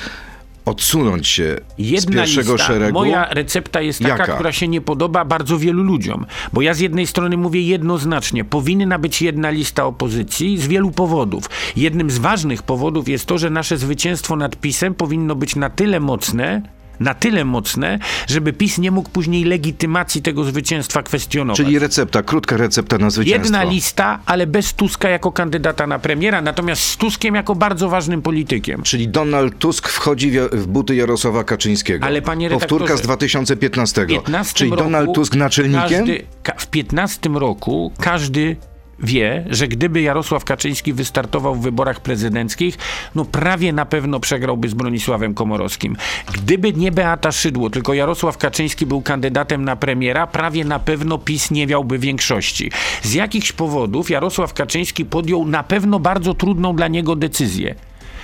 odsunąć 0.70 1.28
się 1.28 1.56
z 1.78 1.88
Jedna 1.90 2.14
pierwszego 2.14 2.52
lista, 2.52 2.66
szeregu. 2.66 2.92
moja 2.98 3.28
recepta 3.30 3.80
jest 3.80 3.98
taka, 4.02 4.16
Jaka? 4.18 4.34
która 4.34 4.52
się 4.52 4.68
nie 4.68 4.80
podoba 4.80 5.24
bardzo 5.24 5.58
wielu 5.58 5.82
ludziom. 5.82 6.26
Bo 6.52 6.62
ja 6.62 6.74
z 6.74 6.80
jednej 6.80 7.06
strony 7.06 7.36
mówię 7.36 7.60
jednoznacznie, 7.62 8.44
powinna 8.44 8.98
być 8.98 9.22
jedna 9.22 9.50
lista 9.50 9.84
opozycji 9.84 10.58
z 10.58 10.66
wielu 10.66 10.90
powodów. 10.90 11.44
Jednym 11.76 12.10
z 12.10 12.18
ważnych 12.18 12.62
powodów 12.62 13.08
jest 13.08 13.26
to, 13.26 13.38
że 13.38 13.50
nasze 13.50 13.76
zwycięstwo 13.78 14.36
nad 14.36 14.56
PiSem 14.56 14.94
powinno 14.94 15.34
być 15.34 15.56
na 15.56 15.70
tyle 15.70 16.00
mocne, 16.00 16.62
na 17.00 17.14
tyle 17.14 17.44
mocne, 17.44 17.98
żeby 18.26 18.52
PiS 18.52 18.78
nie 18.78 18.90
mógł 18.90 19.10
później 19.10 19.44
legitymacji 19.44 20.22
tego 20.22 20.44
zwycięstwa 20.44 21.02
kwestionować. 21.02 21.56
Czyli 21.56 21.78
recepta, 21.78 22.22
krótka 22.22 22.56
recepta 22.56 22.98
na 22.98 23.10
zwycięstwo. 23.10 23.44
Jedna 23.44 23.64
lista, 23.72 24.20
ale 24.26 24.46
bez 24.46 24.74
Tuska 24.74 25.08
jako 25.08 25.32
kandydata 25.32 25.86
na 25.86 25.98
premiera, 25.98 26.42
natomiast 26.42 26.82
z 26.82 26.96
Tuskiem 26.96 27.34
jako 27.34 27.54
bardzo 27.54 27.88
ważnym 27.88 28.22
politykiem. 28.22 28.82
Czyli 28.82 29.08
Donald 29.08 29.58
Tusk 29.58 29.88
wchodzi 29.88 30.30
w, 30.52 30.66
buty 30.66 30.94
Jarosława 30.96 31.44
Kaczyńskiego. 31.44 32.06
Ale 32.06 32.22
panie 32.22 32.50
Powtórka 32.50 32.96
z 32.96 33.00
redaktorze, 33.00 33.02
2015. 33.02 34.04
W 34.04 34.06
15 34.06 34.54
Czyli 34.54 34.70
Donald 34.70 35.14
Tusk 35.14 35.34
naczelnikiem? 35.34 35.98
Każdy, 35.98 36.26
ka, 36.42 36.54
w 36.56 36.66
15 36.66 37.30
roku 37.30 37.92
każdy 38.00 38.56
wie, 39.02 39.44
że 39.50 39.68
gdyby 39.68 40.00
Jarosław 40.00 40.44
Kaczyński 40.44 40.92
wystartował 40.92 41.54
w 41.54 41.62
wyborach 41.62 42.00
prezydenckich, 42.00 42.78
no 43.14 43.24
prawie 43.24 43.72
na 43.72 43.86
pewno 43.86 44.20
przegrałby 44.20 44.68
z 44.68 44.74
Bronisławem 44.74 45.34
Komorowskim. 45.34 45.96
Gdyby 46.34 46.72
nie 46.72 46.92
Beata 46.92 47.32
Szydło, 47.32 47.70
tylko 47.70 47.94
Jarosław 47.94 48.38
Kaczyński 48.38 48.86
był 48.86 49.02
kandydatem 49.02 49.64
na 49.64 49.76
premiera, 49.76 50.26
prawie 50.26 50.64
na 50.64 50.78
pewno 50.78 51.18
PiS 51.18 51.50
nie 51.50 51.66
miałby 51.66 51.98
większości. 51.98 52.70
Z 53.02 53.14
jakichś 53.14 53.52
powodów 53.52 54.10
Jarosław 54.10 54.54
Kaczyński 54.54 55.04
podjął 55.04 55.44
na 55.44 55.62
pewno 55.62 56.00
bardzo 56.00 56.34
trudną 56.34 56.76
dla 56.76 56.88
niego 56.88 57.16
decyzję. 57.16 57.74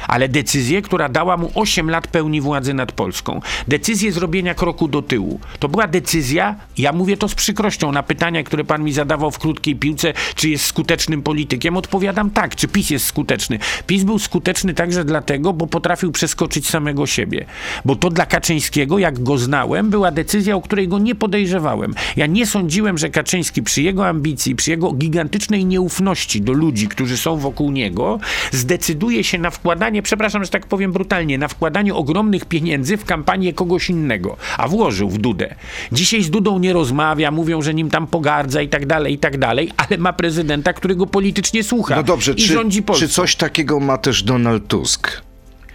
Ale 0.08 0.28
decyzję, 0.28 0.82
która 0.82 1.08
dała 1.08 1.36
mu 1.36 1.50
8 1.54 1.90
lat 1.90 2.06
pełni 2.08 2.40
władzy 2.40 2.74
nad 2.74 2.92
Polską. 2.92 3.40
Decyzję 3.68 4.12
zrobienia 4.12 4.54
kroku 4.54 4.88
do 4.88 5.02
tyłu. 5.02 5.40
To 5.58 5.68
była 5.68 5.86
decyzja, 5.86 6.56
ja 6.78 6.92
mówię 6.92 7.16
to 7.16 7.28
z 7.28 7.34
przykrością, 7.34 7.92
na 7.92 8.02
pytania, 8.02 8.42
które 8.42 8.64
pan 8.64 8.84
mi 8.84 8.92
zadawał 8.92 9.30
w 9.30 9.38
krótkiej 9.38 9.76
piłce, 9.76 10.12
czy 10.34 10.48
jest 10.48 10.64
skutecznym 10.64 11.22
politykiem, 11.22 11.76
odpowiadam 11.76 12.30
tak, 12.30 12.56
czy 12.56 12.68
PiS 12.68 12.90
jest 12.90 13.06
skuteczny. 13.06 13.58
PiS 13.86 14.04
był 14.04 14.18
skuteczny 14.18 14.74
także 14.74 15.04
dlatego, 15.04 15.52
bo 15.52 15.66
potrafił 15.66 16.12
przeskoczyć 16.12 16.68
samego 16.68 17.06
siebie. 17.06 17.46
Bo 17.84 17.96
to 17.96 18.10
dla 18.10 18.26
Kaczyńskiego, 18.26 18.98
jak 18.98 19.22
go 19.22 19.38
znałem, 19.38 19.90
była 19.90 20.10
decyzja, 20.10 20.56
o 20.56 20.60
której 20.60 20.88
go 20.88 20.98
nie 20.98 21.14
podejrzewałem. 21.14 21.94
Ja 22.16 22.26
nie 22.26 22.46
sądziłem, 22.46 22.98
że 22.98 23.10
Kaczyński 23.10 23.62
przy 23.62 23.82
jego 23.82 24.08
ambicji, 24.08 24.56
przy 24.56 24.70
jego 24.70 24.92
gigantycznej 24.92 25.64
nieufności 25.64 26.42
do 26.42 26.52
ludzi, 26.52 26.88
którzy 26.88 27.16
są 27.16 27.36
wokół 27.36 27.72
niego, 27.72 28.18
zdecyduje 28.52 29.24
się 29.24 29.38
na 29.38 29.50
wkładanie, 29.50 29.95
przepraszam, 30.02 30.44
że 30.44 30.50
tak 30.50 30.66
powiem 30.66 30.92
brutalnie, 30.92 31.38
na 31.38 31.48
wkładanie 31.48 31.94
ogromnych 31.94 32.44
pieniędzy 32.44 32.96
w 32.96 33.04
kampanię 33.04 33.52
kogoś 33.52 33.90
innego, 33.90 34.36
a 34.58 34.68
włożył 34.68 35.10
w 35.10 35.18
Dudę. 35.18 35.54
Dzisiaj 35.92 36.22
z 36.22 36.30
Dudą 36.30 36.58
nie 36.58 36.72
rozmawia, 36.72 37.30
mówią, 37.30 37.62
że 37.62 37.74
nim 37.74 37.90
tam 37.90 38.06
pogardza 38.06 38.62
i 38.62 38.68
tak 38.68 38.86
dalej, 38.86 39.14
i 39.14 39.18
tak 39.18 39.38
dalej, 39.38 39.70
ale 39.76 39.98
ma 39.98 40.12
prezydenta, 40.12 40.72
którego 40.72 41.06
politycznie 41.06 41.62
słucha 41.64 41.96
No 41.96 42.02
dobrze, 42.02 42.32
i 42.32 42.34
czy, 42.34 42.52
rządzi 42.52 42.82
Polską. 42.82 43.06
czy 43.06 43.12
coś 43.12 43.36
takiego 43.36 43.80
ma 43.80 43.98
też 43.98 44.22
Donald 44.22 44.68
Tusk? 44.68 45.25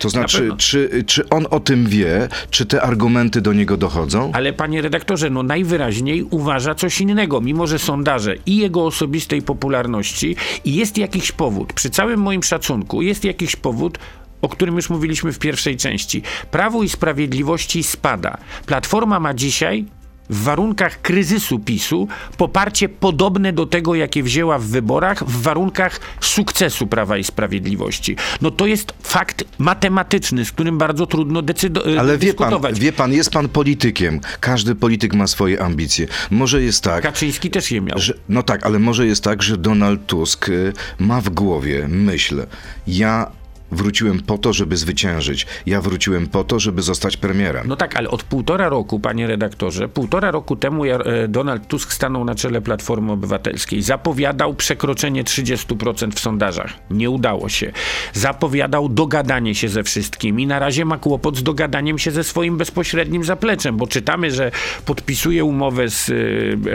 To 0.02 0.10
znaczy, 0.10 0.52
czy, 0.58 1.04
czy 1.08 1.30
on 1.30 1.46
o 1.50 1.60
tym 1.60 1.88
wie, 1.88 2.28
czy 2.50 2.66
te 2.66 2.82
argumenty 2.82 3.42
do 3.42 3.54
niego 3.54 3.78
dochodzą? 3.78 4.32
Ale 4.34 4.54
panie 4.54 4.82
redaktorze, 4.82 5.30
no 5.30 5.44
najwyraźniej 5.44 6.24
uważa 6.24 6.76
coś 6.76 7.02
innego, 7.02 7.42
mimo 7.42 7.68
że 7.68 7.80
sondaże 7.80 8.36
i 8.46 8.58
jego 8.58 8.86
osobistej 8.86 9.42
popularności 9.42 10.36
i 10.66 10.76
jest 10.76 10.98
jakiś 10.98 11.32
powód, 11.32 11.74
przy 11.74 11.90
całym 11.90 12.20
moim 12.20 12.44
szacunku, 12.44 13.02
jest 13.02 13.26
jakiś 13.26 13.56
powód, 13.56 13.98
o 14.42 14.50
którym 14.50 14.76
już 14.76 14.90
mówiliśmy 14.90 15.34
w 15.34 15.40
pierwszej 15.40 15.78
części. 15.78 16.22
Prawo 16.52 16.84
i 16.84 16.90
Sprawiedliwości 16.90 17.84
spada. 17.84 18.38
Platforma 18.66 19.20
ma 19.20 19.34
dzisiaj 19.34 19.86
w 20.32 20.44
warunkach 20.44 21.02
kryzysu 21.02 21.60
PiSu 21.60 22.08
poparcie 22.38 22.90
podobne 22.90 23.54
do 23.54 23.66
tego, 23.66 23.96
jakie 23.96 24.24
wzięła 24.24 24.60
w 24.60 24.64
wyborach, 24.64 25.24
w 25.24 25.42
warunkach 25.42 26.00
sukcesu 26.22 26.88
Prawa 26.88 27.18
i 27.18 27.24
Sprawiedliwości. 27.24 28.16
No 28.42 28.52
to 28.52 28.68
jest 28.68 28.94
fakt 29.04 29.44
matematyczny, 29.58 30.46
z 30.46 30.52
którym 30.52 30.78
bardzo 30.78 31.08
trudno 31.08 31.42
decydować. 31.42 31.96
Ale 31.98 32.18
wie 32.18 32.34
pan, 32.34 32.54
wie 32.74 32.94
pan, 32.94 33.14
jest 33.14 33.30
pan 33.30 33.50
politykiem. 33.50 34.20
Każdy 34.40 34.76
polityk 34.76 35.14
ma 35.14 35.28
swoje 35.28 35.62
ambicje. 35.62 36.08
Może 36.32 36.64
jest 36.64 36.84
tak, 36.84 37.04
Kaczyński 37.04 37.50
też 37.50 37.72
je 37.72 37.82
miał. 37.82 38.00
że, 38.00 38.14
no 38.30 38.44
tak, 38.44 38.66
ale 38.66 38.80
może 38.80 39.08
jest 39.08 39.24
tak, 39.24 39.44
że 39.44 39.58
Donald 39.58 40.06
Tusk 40.06 40.50
y, 40.50 40.74
ma 41.00 41.22
w 41.22 41.30
głowie 41.30 41.88
myśl, 41.88 42.46
ja 42.88 43.32
wróciłem 43.72 44.20
po 44.20 44.38
to, 44.38 44.54
żeby 44.54 44.78
zwyciężyć. 44.78 45.48
Ja 45.66 45.82
wróciłem 45.82 46.28
po 46.28 46.44
to, 46.44 46.60
żeby 46.60 46.82
zostać 46.82 47.18
premierem. 47.18 47.68
No 47.68 47.76
tak, 47.76 47.96
ale 47.96 48.10
od 48.10 48.24
półtora 48.24 48.70
roku, 48.70 49.00
panie 49.00 49.28
redaktorze, 49.28 49.90
półtora 49.90 50.32
roku 50.32 50.56
temu 50.56 50.86
e, 50.86 51.28
Donald 51.28 51.68
Tusk 51.68 51.94
stanął 51.94 52.26
na 52.26 52.36
czele 52.36 52.62
Platformy 52.62 53.12
Obywatelskiej. 53.12 53.82
Zapowiadał 53.82 54.54
przekroczenie 54.54 55.24
30% 55.24 56.12
w 56.12 56.20
sondażach. 56.20 56.74
Nie 56.90 57.10
udało 57.10 57.50
się. 57.50 57.72
Zapowiadał 58.14 58.90
dogadanie 58.90 59.56
się 59.56 59.70
ze 59.70 59.84
wszystkimi. 59.84 60.48
Na 60.48 60.60
razie 60.60 60.86
ma 60.86 60.98
kłopot 60.98 61.38
z 61.38 61.44
dogadaniem 61.44 62.00
się 62.00 62.12
ze 62.12 62.24
swoim 62.24 62.58
bezpośrednim 62.58 63.24
zapleczem, 63.24 63.78
bo 63.78 63.88
czytamy, 63.88 64.32
że 64.32 64.52
podpisuje 64.86 65.44
umowę 65.44 65.90
z 65.90 66.10
e, 66.10 66.14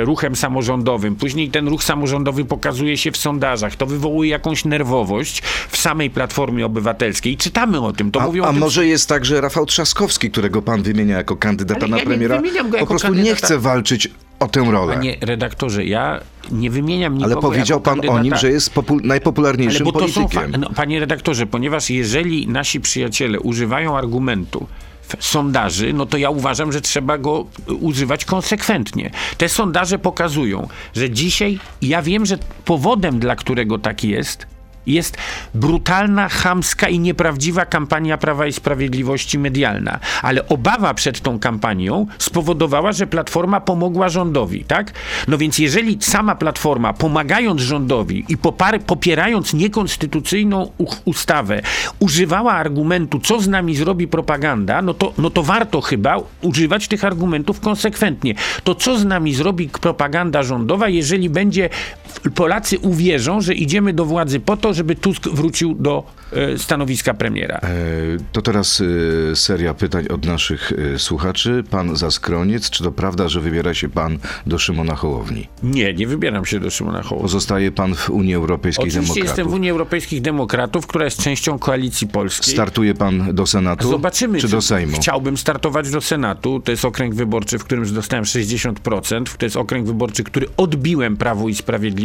ruchem 0.05 0.37
samorządowym. 0.37 1.17
Później 1.17 1.51
ten 1.51 1.69
ruch 1.69 1.85
samorządowy 1.85 2.45
pokazuje 2.45 2.97
się 2.97 3.11
w 3.11 3.17
sondażach. 3.17 3.77
To 3.77 3.87
wywołuje 3.87 4.31
jakąś 4.31 4.65
nerwowość 4.65 5.43
w 5.69 5.77
samej 5.77 6.11
Platformie 6.11 6.67
Obywatelskiej. 6.67 6.86
Czytamy 7.37 7.81
o 7.81 7.93
tym. 7.93 8.11
To 8.11 8.21
mówią 8.21 8.43
A, 8.43 8.47
o 8.47 8.49
a 8.49 8.53
tym 8.53 8.61
może 8.61 8.87
jest 8.87 9.09
także 9.09 9.41
Rafał 9.41 9.67
Trzaskowski, 9.67 10.31
którego 10.31 10.63
pan 10.63 10.83
wymienia 10.83 11.17
jako 11.17 11.37
kandydata 11.37 11.81
Ale 11.81 11.89
na 11.91 11.97
ja 11.97 12.03
nie 12.03 12.07
premiera? 12.07 12.43
po 12.81 12.87
prostu 12.87 13.09
nie 13.09 13.15
kandydata. 13.15 13.47
chce 13.47 13.59
walczyć 13.59 14.09
o 14.41 14.49
tę 14.49 14.65
rolę. 14.71 14.95
Panie 14.95 15.17
redaktorze, 15.21 15.85
ja 15.85 16.21
nie 16.53 16.71
wymieniam 16.71 17.15
nikogo 17.15 17.33
Ale 17.35 17.43
powiedział 17.43 17.81
pan 17.81 17.99
o 18.01 18.03
nim, 18.03 18.13
kandydata. 18.13 18.41
że 18.41 18.51
jest 18.51 18.71
najpopularniejszym 19.03 19.87
politykiem. 19.87 20.53
fa- 20.53 20.59
no, 20.59 20.71
panie 20.71 21.01
redaktorze, 21.01 21.47
ponieważ 21.47 21.91
jeżeli 21.91 22.49
nasi 22.49 22.81
przyjaciele 22.81 23.41
używają 23.41 23.99
argumentu 23.99 24.67
w 25.03 25.25
sondaży, 25.25 25.93
no 25.93 26.07
to 26.07 26.17
ja 26.17 26.31
uważam, 26.31 26.73
że 26.73 26.81
trzeba 26.81 27.19
go 27.19 27.47
y, 27.71 27.75
używać 27.75 28.25
konsekwentnie. 28.25 29.11
Te 29.39 29.49
sondaże 29.49 29.99
pokazują, 29.99 30.69
że 30.95 31.11
dzisiaj, 31.11 31.59
ja 31.83 32.03
wiem, 32.03 32.27
że 32.27 32.39
powodem, 32.65 33.19
dla 33.19 33.37
którego 33.37 33.79
tak 33.79 34.05
jest, 34.05 34.47
jest 34.87 35.17
brutalna, 35.55 36.29
chamska 36.29 36.89
i 36.89 36.99
nieprawdziwa 36.99 37.67
kampania 37.67 38.19
Prawa 38.19 38.47
i 38.47 38.53
Sprawiedliwości 38.53 39.39
medialna. 39.39 40.01
Ale 40.23 40.49
obawa 40.49 40.95
przed 40.95 41.21
tą 41.21 41.39
kampanią 41.39 42.07
spowodowała, 42.19 42.93
że 42.93 43.07
Platforma 43.07 43.61
pomogła 43.61 44.09
rządowi, 44.09 44.65
tak? 44.65 44.93
No 45.29 45.39
więc 45.39 45.59
jeżeli 45.59 45.99
sama 46.01 46.35
Platforma, 46.35 46.93
pomagając 46.93 47.61
rządowi 47.61 48.25
i 48.29 48.37
popierając 48.87 49.55
niekonstytucyjną 49.55 50.71
ustawę, 51.05 51.63
używała 51.99 52.53
argumentu, 52.53 53.19
co 53.19 53.41
z 53.41 53.49
nami 53.49 53.77
zrobi 53.77 54.09
propaganda, 54.09 54.83
no 54.83 54.95
to, 54.95 55.13
no 55.19 55.31
to 55.31 55.43
warto 55.43 55.81
chyba 55.81 56.17
używać 56.43 56.89
tych 56.89 57.05
argumentów 57.05 57.61
konsekwentnie. 57.61 58.35
To 58.65 58.75
co 58.75 58.99
z 58.99 59.05
nami 59.05 59.35
zrobi 59.35 59.69
propaganda 59.69 60.43
rządowa, 60.43 60.89
jeżeli 60.89 61.31
będzie 61.31 61.69
Polacy 62.35 62.79
uwierzą, 62.79 63.41
że 63.41 63.55
idziemy 63.55 63.93
do 63.93 64.05
władzy 64.05 64.41
po 64.41 64.57
to, 64.57 64.75
żeby 64.75 64.95
Tusk 64.95 65.29
wrócił 65.29 65.75
do 65.75 66.05
e, 66.33 66.59
stanowiska 66.59 67.15
premiera. 67.15 67.57
E, 67.57 67.69
To 68.33 68.43
teraz 68.43 68.83
e, 69.33 69.37
seria 69.37 69.75
pytań 69.75 70.07
od 70.09 70.27
naszych 70.27 70.73
słuchaczy. 70.97 71.65
Pan 71.71 71.97
Zaskroniec, 71.97 72.71
czy 72.71 72.85
to 72.85 72.93
prawda, 72.93 73.29
że 73.29 73.41
wybiera 73.41 73.75
się 73.75 73.89
pan 73.89 74.19
do 74.47 74.59
Szymona 74.59 74.95
Hołowni? 74.97 75.49
Nie, 75.63 75.95
nie 75.95 76.07
wybieram 76.07 76.45
się 76.45 76.61
do 76.61 76.71
Szymona 76.71 77.03
Hołowni. 77.03 77.23
Pozostaje 77.23 77.73
pan 77.73 77.95
w 77.95 78.11
Unii 78.11 78.35
Europejskiej 78.35 78.83
Oczywiście 78.89 79.15
Demokratów. 79.15 79.29
jestem 79.39 79.49
w 79.49 79.55
Unii 79.55 79.71
Europejskich 79.71 80.21
Demokratów, 80.23 80.87
która 80.87 81.05
jest 81.05 81.23
częścią 81.23 81.59
koalicji 81.59 82.07
polskiej. 82.07 82.55
Startuje 82.55 82.95
pan 82.95 83.35
do 83.35 83.47
Senatu? 83.47 83.91
Zobaczymy. 83.91 84.39
Czy 84.39 84.49
do 84.49 84.63
Sejmu? 84.63 84.97
Chciałbym 84.97 85.37
startować 85.37 85.91
do 85.91 86.01
Senatu. 86.01 86.61
To 86.61 86.71
jest 86.71 86.85
okręg 86.85 87.15
wyborczy, 87.15 87.59
w 87.59 87.65
którym 87.65 87.95
dostałem 87.95 88.25
60%. 88.25 89.25
To 89.39 89.47
jest 89.47 89.57
okręg 89.57 89.87
wyborczy, 89.87 90.25
który 90.25 90.47
odbiłem 90.57 91.17
Prawu 91.17 91.49
i 91.49 91.55
Sprawiedliwości. 91.55 91.96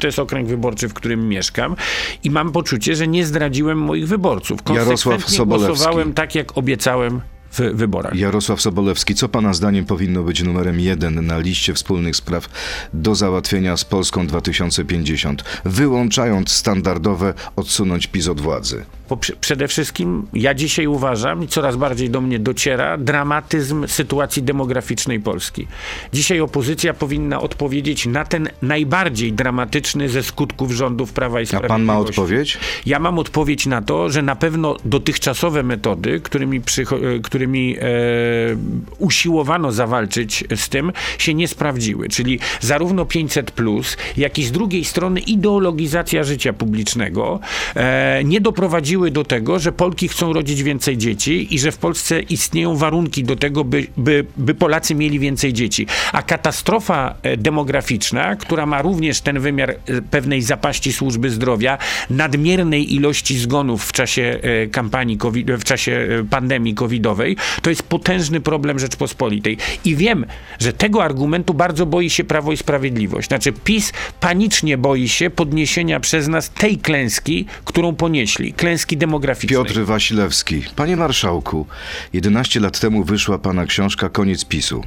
To 0.00 0.06
jest 0.06 0.18
okręg 0.18 0.48
wyborczy, 0.48 0.88
w 0.88 0.94
którym 0.94 1.28
mieszkam. 1.28 1.76
I 2.24 2.30
mam 2.30 2.52
poczucie, 2.52 2.96
że 2.96 3.08
nie 3.08 3.26
zdradziłem 3.26 3.78
moich 3.78 4.08
wyborców. 4.08 4.58
Jarosław 4.68 4.88
Konsekwentnie 4.88 5.36
Sobolewski. 5.36 5.68
głosowałem 5.68 6.14
tak, 6.14 6.34
jak 6.34 6.58
obiecałem 6.58 7.20
w 7.52 7.60
wyborach. 7.60 8.14
Jarosław 8.14 8.60
Sobolewski, 8.60 9.14
co 9.14 9.28
pana 9.28 9.52
zdaniem 9.54 9.84
powinno 9.84 10.22
być 10.22 10.42
numerem 10.42 10.80
jeden 10.80 11.26
na 11.26 11.38
liście 11.38 11.74
wspólnych 11.74 12.16
spraw 12.16 12.48
do 12.92 13.14
załatwienia 13.14 13.76
z 13.76 13.84
Polską 13.84 14.26
2050, 14.26 15.44
wyłączając 15.64 16.50
standardowe 16.52 17.34
odsunąć 17.56 18.06
PiS 18.06 18.28
od 18.28 18.40
władzy? 18.40 18.84
Przede 19.40 19.68
wszystkim 19.68 20.26
ja 20.32 20.54
dzisiaj 20.54 20.86
uważam 20.86 21.42
i 21.44 21.48
coraz 21.48 21.76
bardziej 21.76 22.10
do 22.10 22.20
mnie 22.20 22.38
dociera 22.38 22.98
dramatyzm 22.98 23.86
sytuacji 23.86 24.42
demograficznej 24.42 25.20
Polski. 25.20 25.66
Dzisiaj 26.12 26.40
opozycja 26.40 26.94
powinna 26.94 27.40
odpowiedzieć 27.40 28.06
na 28.06 28.24
ten 28.24 28.48
najbardziej 28.62 29.32
dramatyczny 29.32 30.08
ze 30.08 30.22
skutków 30.22 30.72
rządów 30.72 31.12
Prawa 31.12 31.40
i 31.40 31.42
A 31.42 31.46
Sprawiedliwości. 31.46 31.68
pan 31.68 31.84
ma 31.84 31.98
odpowiedź? 31.98 32.58
Ja 32.86 32.98
mam 32.98 33.18
odpowiedź 33.18 33.66
na 33.66 33.82
to, 33.82 34.10
że 34.10 34.22
na 34.22 34.36
pewno 34.36 34.76
dotychczasowe 34.84 35.62
metody, 35.62 36.20
którymi, 36.20 36.60
przycho- 36.60 37.16
e, 37.16 37.20
którymi 37.38 37.76
e, 37.76 37.82
usiłowano 38.98 39.72
zawalczyć 39.72 40.44
z 40.56 40.68
tym, 40.68 40.92
się 41.18 41.34
nie 41.34 41.48
sprawdziły. 41.48 42.08
Czyli 42.08 42.38
zarówno 42.60 43.04
500, 43.04 43.52
jak 44.16 44.38
i 44.38 44.44
z 44.44 44.52
drugiej 44.52 44.84
strony 44.84 45.20
ideologizacja 45.20 46.24
życia 46.24 46.52
publicznego 46.52 47.40
e, 47.76 48.24
nie 48.24 48.40
doprowadziły 48.40 49.10
do 49.10 49.24
tego, 49.24 49.58
że 49.58 49.72
Polki 49.72 50.08
chcą 50.08 50.32
rodzić 50.32 50.62
więcej 50.62 50.96
dzieci 50.96 51.54
i 51.54 51.58
że 51.58 51.72
w 51.72 51.78
Polsce 51.78 52.20
istnieją 52.20 52.76
warunki 52.76 53.24
do 53.24 53.36
tego, 53.36 53.64
by, 53.64 53.86
by, 53.96 54.26
by 54.36 54.54
Polacy 54.54 54.94
mieli 54.94 55.18
więcej 55.18 55.52
dzieci. 55.52 55.86
A 56.12 56.22
katastrofa 56.22 57.14
e, 57.22 57.36
demograficzna, 57.36 58.36
która 58.36 58.66
ma 58.66 58.82
również 58.82 59.20
ten 59.20 59.40
wymiar 59.40 59.70
e, 59.70 59.76
pewnej 60.10 60.42
zapaści 60.42 60.92
służby 60.92 61.30
zdrowia, 61.30 61.78
nadmiernej 62.10 62.94
ilości 62.94 63.38
zgonów 63.38 63.84
w 63.84 63.92
czasie 63.92 64.38
e, 64.42 64.66
kampanii 64.66 65.18
COVID, 65.18 65.50
w 65.50 65.64
czasie 65.64 66.08
pandemii 66.30 66.74
covidowej, 66.74 67.27
to 67.62 67.70
jest 67.70 67.82
potężny 67.82 68.40
problem 68.40 68.78
Rzeczpospolitej. 68.78 69.56
I 69.84 69.96
wiem, 69.96 70.26
że 70.58 70.72
tego 70.72 71.04
argumentu 71.04 71.54
bardzo 71.54 71.86
boi 71.86 72.10
się 72.10 72.24
Prawo 72.24 72.52
i 72.52 72.56
Sprawiedliwość. 72.56 73.28
Znaczy 73.28 73.52
PiS 73.52 73.92
panicznie 74.20 74.78
boi 74.78 75.08
się 75.08 75.30
podniesienia 75.30 76.00
przez 76.00 76.28
nas 76.28 76.50
tej 76.50 76.78
klęski, 76.78 77.46
którą 77.64 77.94
ponieśli, 77.94 78.52
klęski 78.52 78.96
demograficznej. 78.96 79.64
Piotr 79.64 79.84
Wasilewski. 79.84 80.62
Panie 80.76 80.96
marszałku, 80.96 81.66
11 82.12 82.60
lat 82.60 82.80
temu 82.80 83.04
wyszła 83.04 83.38
pana 83.38 83.66
książka 83.66 84.08
Koniec 84.08 84.44
PiSu. 84.44 84.84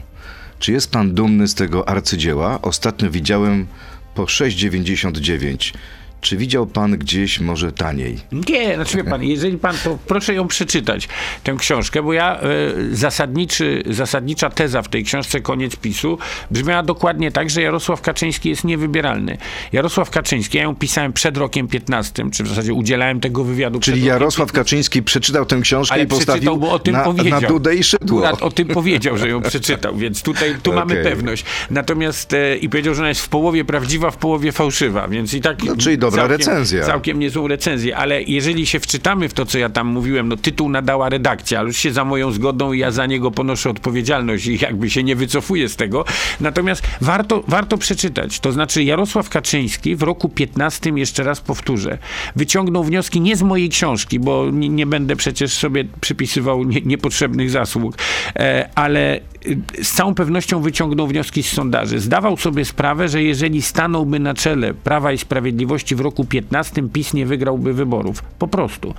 Czy 0.60 0.72
jest 0.72 0.92
pan 0.92 1.14
dumny 1.14 1.48
z 1.48 1.56
tego 1.56 1.90
arcydzieła? 1.90 2.62
Ostatnio 2.62 3.12
widziałem 3.12 3.68
po 4.16 4.24
6,99. 4.24 5.74
Czy 6.22 6.38
widział 6.38 6.68
pan 6.68 6.98
gdzieś 6.98 7.40
może 7.40 7.72
taniej? 7.72 8.18
Nie, 8.50 8.76
znaczy 8.76 8.98
wie 8.98 9.04
pan, 9.04 9.24
jeżeli 9.24 9.58
pan, 9.58 9.76
to 9.84 9.98
proszę 10.08 10.34
ją 10.34 10.48
przeczytać, 10.48 11.08
tę 11.44 11.56
książkę, 11.60 12.04
bo 12.04 12.14
ja, 12.14 12.40
e, 12.40 12.48
zasadniczy, 12.92 13.84
zasadnicza 13.90 14.50
teza 14.50 14.82
w 14.82 14.88
tej 14.88 15.04
książce 15.04 15.42
Koniec 15.42 15.76
PiSu 15.76 16.18
brzmiała 16.52 16.84
dokładnie 16.84 17.32
tak, 17.32 17.50
że 17.50 17.62
Jarosław 17.62 18.02
Kaczyński 18.02 18.50
jest 18.50 18.64
niewybieralny. 18.64 19.38
Jarosław 19.72 20.10
Kaczyński, 20.10 20.58
ja 20.58 20.64
ją 20.64 20.76
pisałem 20.76 21.14
przed 21.14 21.38
rokiem 21.38 21.68
15, 21.68 22.32
czy 22.32 22.44
w 22.44 22.48
zasadzie 22.48 22.74
udzielałem 22.74 23.20
tego 23.20 23.44
wywiadu 23.44 23.80
Czyli 23.80 23.98
przed 23.98 24.04
rokiem 24.04 24.08
Jarosław 24.08 24.52
Kaczyński 24.52 25.04
przeczytał 25.04 25.46
tę 25.46 25.62
książkę 25.62 25.94
ale 25.94 26.04
i 26.04 26.08
postawił 26.08 26.58
bo 26.58 26.72
o 26.72 26.80
tym 26.80 26.94
na, 26.94 27.04
powiedział. 27.04 27.42
na 27.42 27.48
dudę 27.48 27.76
i 27.76 27.84
szydło. 27.84 28.30
O 28.42 28.52
tym 28.52 28.68
powiedział, 28.68 29.18
że 29.18 29.30
ją 29.30 29.42
przeczytał, 29.42 29.96
więc 29.96 30.22
tutaj 30.24 30.56
tu 30.64 30.74
mamy 30.74 31.00
Okej. 31.00 31.04
pewność. 31.04 31.46
Natomiast 31.70 32.34
e, 32.34 32.58
i 32.58 32.70
powiedział, 32.70 32.94
że 32.94 33.02
ona 33.02 33.10
jest 33.10 33.22
w 33.22 33.30
połowie 33.30 33.66
prawdziwa, 33.66 34.12
w 34.12 34.18
połowie 34.18 34.52
fałszywa, 34.52 35.08
więc 35.08 35.34
i 35.34 35.42
tak... 35.42 35.64
No, 35.64 35.76
czyli 35.78 35.98
dobra 36.12 36.38
całkiem, 36.38 36.38
recenzja. 36.38 36.86
Całkiem 36.86 37.20
niezłą 37.20 37.48
recenzję, 37.48 37.98
ale 37.98 38.24
jeżeli 38.24 38.66
się 38.66 38.80
wczytamy 38.80 39.30
w 39.30 39.34
to, 39.34 39.46
co 39.46 39.58
ja 39.58 39.70
tam 39.70 39.88
mówiłem, 39.88 40.28
no 40.28 40.38
tytuł 40.38 40.70
nadała 40.70 41.10
redakcja, 41.10 41.60
ale 41.60 41.68
już 41.68 41.78
się 41.78 41.94
za 41.94 42.06
moją 42.06 42.32
zgodą 42.32 42.74
i 42.74 42.80
ja 42.80 42.92
za 42.92 43.06
niego 43.06 43.32
ponoszę 43.32 43.70
odpowiedzialność 43.70 44.48
i 44.48 44.60
jakby 44.62 44.90
się 44.90 45.04
nie 45.04 45.16
wycofuję 45.16 45.70
z 45.70 45.76
tego. 45.76 46.06
Natomiast 46.40 46.84
warto, 47.02 47.44
warto 47.48 47.78
przeczytać. 47.78 48.40
To 48.40 48.52
znaczy 48.52 48.84
Jarosław 48.84 49.30
Kaczyński 49.30 49.96
w 49.96 50.02
roku 50.02 50.30
15, 50.30 50.92
jeszcze 50.96 51.24
raz 51.24 51.42
powtórzę, 51.42 51.98
wyciągnął 52.36 52.84
wnioski 52.84 53.22
nie 53.22 53.36
z 53.36 53.42
mojej 53.42 53.70
książki, 53.70 54.20
bo 54.20 54.52
nie, 54.52 54.70
nie 54.70 54.86
będę 54.86 55.16
przecież 55.16 55.54
sobie 55.54 55.86
przypisywał 56.02 56.64
nie, 56.64 56.82
niepotrzebnych 56.82 57.50
zasług, 57.50 57.98
e, 58.36 58.70
ale 58.76 59.20
y, 59.48 59.84
z 59.84 59.92
całą 59.92 60.16
pewnością 60.16 60.62
wyciągnął 60.62 61.08
wnioski 61.08 61.44
z 61.44 61.50
sondaży. 61.50 62.00
Zdawał 62.00 62.38
sobie 62.38 62.66
sprawę, 62.66 63.10
że 63.10 63.24
jeżeli 63.24 63.62
stanąłby 63.62 64.20
na 64.20 64.34
czele 64.34 64.74
Prawa 64.74 65.12
i 65.12 65.18
Sprawiedliwości 65.18 65.96
w 65.96 66.01
roku 66.02 66.26
15, 66.26 66.90
PiS 66.94 67.14
nie 67.14 67.26
wygrałby 67.26 67.74
wyborów. 67.74 68.24
Po 68.40 68.48
prostu. 68.48 68.94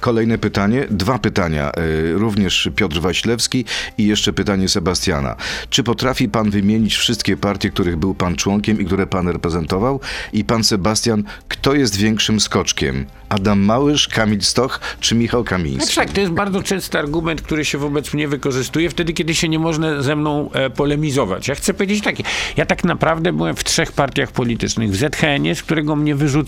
Kolejne 0.00 0.38
pytanie, 0.38 0.86
dwa 0.90 1.18
pytania, 1.18 1.72
y, 1.78 2.12
również 2.12 2.68
Piotr 2.76 3.00
Waślewski 3.00 3.64
i 3.98 4.06
jeszcze 4.06 4.32
pytanie 4.32 4.68
Sebastiana. 4.68 5.36
Czy 5.70 5.82
potrafi 5.82 6.28
pan 6.28 6.50
wymienić 6.50 6.96
wszystkie 6.96 7.36
partie, 7.36 7.70
których 7.70 7.96
był 7.96 8.14
pan 8.14 8.36
członkiem 8.36 8.80
i 8.80 8.84
które 8.84 9.06
pan 9.06 9.28
reprezentował? 9.28 10.00
I 10.32 10.44
pan 10.44 10.64
Sebastian, 10.64 11.22
kto 11.48 11.74
jest 11.74 11.96
większym 11.96 12.40
skoczkiem? 12.40 13.06
Adam 13.28 13.60
Małysz, 13.60 14.08
Kamil 14.08 14.42
Stoch 14.42 14.80
czy 15.00 15.14
Michał 15.14 15.44
Kamiński? 15.44 15.94
tak, 15.96 16.10
to 16.10 16.20
jest 16.20 16.32
bardzo 16.32 16.62
częsty 16.62 16.98
argument, 16.98 17.42
który 17.42 17.64
się 17.64 17.78
wobec 17.78 18.14
mnie 18.14 18.28
wykorzystuje 18.28 18.90
wtedy, 18.90 19.12
kiedy 19.12 19.34
się 19.34 19.48
nie 19.48 19.58
można 19.58 20.02
ze 20.02 20.16
mną 20.16 20.50
e, 20.52 20.70
polemizować. 20.70 21.48
Ja 21.48 21.54
chcę 21.54 21.74
powiedzieć 21.74 22.04
takie, 22.04 22.24
ja 22.56 22.66
tak 22.66 22.84
naprawdę 22.84 23.32
byłem 23.32 23.56
w 23.56 23.64
trzech 23.64 23.92
partiach 23.92 24.32
politycznych. 24.32 24.90
W 24.90 24.96
ZHN-ie, 24.96 25.54
z 25.54 25.62
którego 25.62 25.96
mnie 25.96 26.14
wyrzucono, 26.14 26.43